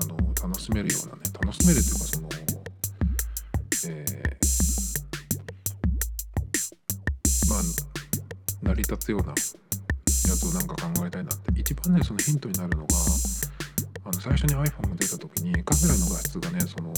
[0.02, 2.28] あの楽しめるようなね楽しめるっていうかその
[3.86, 4.18] えー、
[7.50, 7.62] まあ
[8.62, 12.96] 成り立つようなやつをなんか考えたいなって一番ねそのヒントになるのが
[14.04, 16.92] あの最初に iPhone が出た時にカメラの画質がねその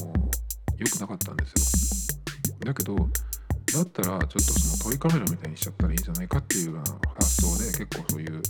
[0.79, 2.19] 良くなかったんですよ
[2.65, 3.03] だけどだ
[3.83, 6.83] ったらちょっとそのトイカメラみたいにしちゃったらいいんじゃないかっていうような
[7.15, 8.43] 発想で結構そういう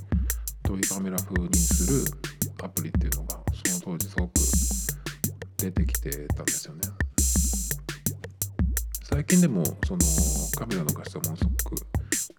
[0.71, 2.05] トイカメラ風にする
[2.63, 4.35] アプリっていうのがその当時すごく
[5.57, 6.83] 出てきてたんですよね。
[9.03, 10.03] 最近でもその
[10.57, 11.75] カメラの画質はものすごく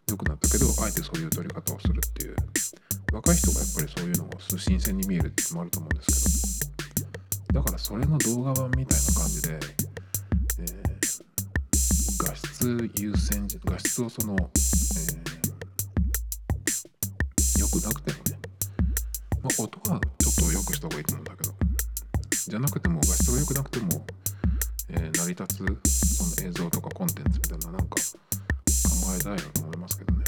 [0.09, 2.37] 良くなったけどあえてそういう撮り方をするっていう
[3.11, 6.71] 若い人がやっぱりそういうのが新鮮に見えるっていうのもあると思うんです
[7.49, 9.59] けどだからそれの動画版みたいな感じで、
[10.59, 10.65] えー、
[12.25, 14.41] 画質優先画質をその、えー、
[17.59, 18.20] 良くなくても、
[19.43, 21.53] まあ、音はちょっと良くした方がいいと思うんだけど。
[22.47, 24.05] じゃなくても画質が良くなくても、
[24.89, 28.01] えー、成り立つその映像とかコンテンツみたいななんか考
[29.17, 30.23] えたいなと思いますけどね。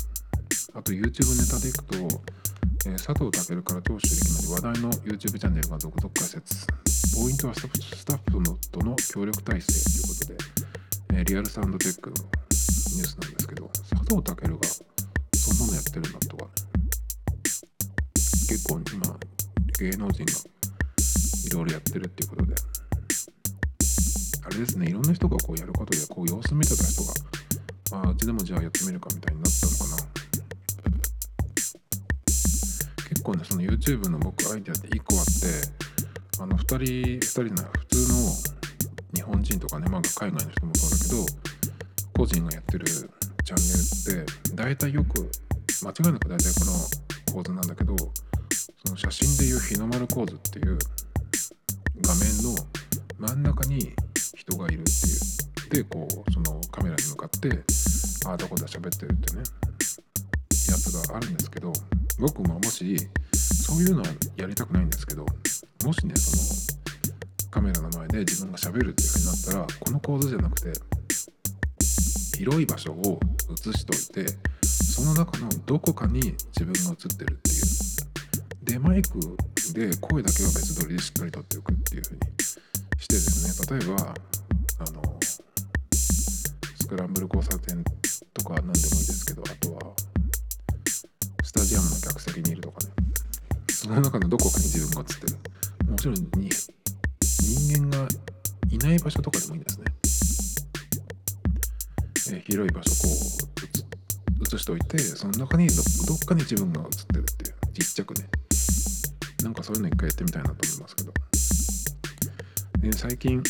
[0.76, 1.97] あと YouTube ネタでいくと、
[2.89, 6.68] えー、佐藤健から長州力まで話題の YouTube チャンネルが続々解説。
[7.16, 14.59] ポイントはスタッフのとの協力体制ということで、えー、リアルサウンドテックのニュースなんですけど佐藤健が
[15.34, 16.49] そんなのやってるんだとか、ね、
[18.54, 19.18] 結構今
[19.80, 20.32] 芸能人が
[21.47, 22.54] いろいろやってるっていうことで。
[24.45, 27.14] あれですねいろんな人がこうやることでこう様子見てた人が
[28.06, 30.04] あうちでもじゃあやってみるかみたいになったのかな。
[33.10, 35.32] 結構ねその YouTube の僕アイデアって1個あって
[36.43, 38.16] あの2人2人の普通の
[39.16, 41.26] 日本人とかねまあ海外の人もそうだけど
[42.18, 45.32] 個人がやってるチャンネルって大体よく
[45.82, 47.95] 間違いなく大体この構図なんだけど
[48.54, 50.78] その写真でいう日の丸構図っていう
[52.01, 52.56] 画面の
[53.20, 53.93] 真ん中に
[54.36, 55.34] 人がいるっていう。
[55.74, 57.49] でこうそのカメラに向かって
[58.28, 59.44] ああどこで喋ってるってね。
[60.69, 61.73] やつがあるんですけど
[62.19, 62.98] 僕ももし
[63.34, 64.07] そういうのは
[64.38, 65.26] やりたくないんですけど
[65.84, 70.73] もしねそのカメラの前で自分がしゃべるっていう風になったらこの構図じゃなくて
[72.38, 73.19] 広い場所を
[73.52, 74.32] 映しといて
[74.64, 76.19] その中のどこかに
[76.57, 77.93] 自分が映ってるっていう。
[78.64, 79.19] でマイク
[79.73, 82.22] で声だけは別撮りでしっかり撮っておくっていう風に
[82.99, 84.14] してですね例えば
[84.80, 87.84] あのスクランブル交差点
[88.34, 88.80] とか何でもいいで
[89.14, 89.94] すけどあとは
[91.44, 92.94] スタジアムの客席にいるとかね。
[93.69, 95.38] その中のどこかに自分が映ってる。
[95.91, 96.49] もちろんに
[97.22, 98.07] 人間が
[98.72, 99.80] いない場所とかでもいいです
[102.31, 103.10] ね、えー、広い場所こ
[104.41, 108.30] う映しておいてその中にどっかに自分が映ってるっていうちっちゃくね。
[109.44, 111.14] なんかそういうの一回やってみたいなと思いますけど、
[112.84, 113.44] えー、最近、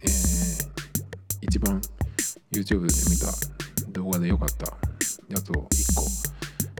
[0.00, 0.68] えー、
[1.42, 1.80] 一番
[2.52, 4.66] YouTube で見た動画で良かった
[5.28, 5.68] やつを1個、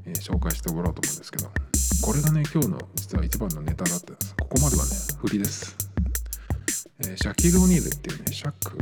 [0.06, 1.50] えー、紹介してもらおうと思うんですけど。
[2.04, 4.90] これがね今日の実は一番のネタだったんですここまではね
[5.22, 5.74] 振りです、
[7.08, 8.76] え、シャキール・オニールっていうねシャック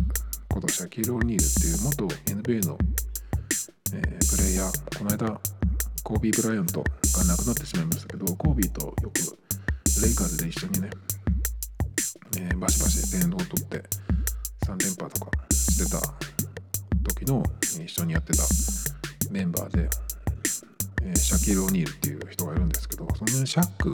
[0.48, 2.76] ことシャキール・オニールっていう元 NBA の、
[3.94, 4.98] え、プレイヤー。
[4.98, 5.40] この間
[6.02, 9.38] コービー・ブライアントが亡くなってしまいましたけどコービーとよく
[10.00, 10.90] レイカーズで一緒にね、
[12.38, 13.82] えー、バシバシ電動を取って
[14.66, 16.00] 3連覇とかしてた
[17.04, 17.42] 時の
[17.84, 18.42] 一緒にやってた
[19.30, 19.88] メンバーで
[21.02, 23.90] えーシャキール・オニールっていう人がいるんですけどそのシャック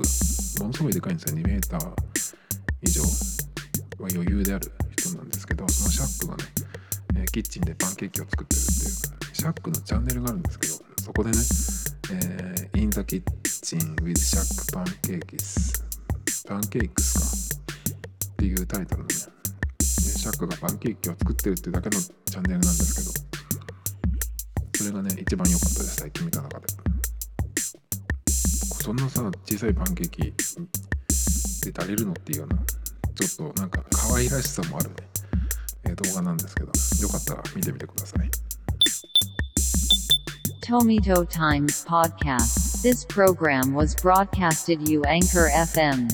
[0.63, 1.39] ものすごいでかいんですよ。
[1.39, 1.93] 2メーター
[2.83, 6.45] 以上は余裕である人なんですけどそのシャックがね、
[7.17, 11.39] えーキッチンでパンケーキを作ってるっていうシャックのチャンネルがあるんですけどそこでね
[12.13, 15.85] 「えー、In the Kitchen with Shack Pancakes」
[16.49, 17.61] パンケーキスか？
[18.33, 23.11] っていうタイトルのねシャックがパンケーキを作ってるっていうだけのチャンネルなんですけど。
[24.79, 26.67] それがね一番良かったです最近見た中で。
[28.83, 30.33] そんなさ小さいパンケーキで
[31.79, 32.57] 足りるのっていうような
[33.27, 34.95] ちょっとなんか可愛らしさもあるね、
[35.85, 36.73] えー動画なんですけど。
[37.03, 38.31] よかったら見てみてください。
[40.63, 42.83] Tomito Times Podcast.
[42.83, 46.09] This program was broadcasted you Anchor FM.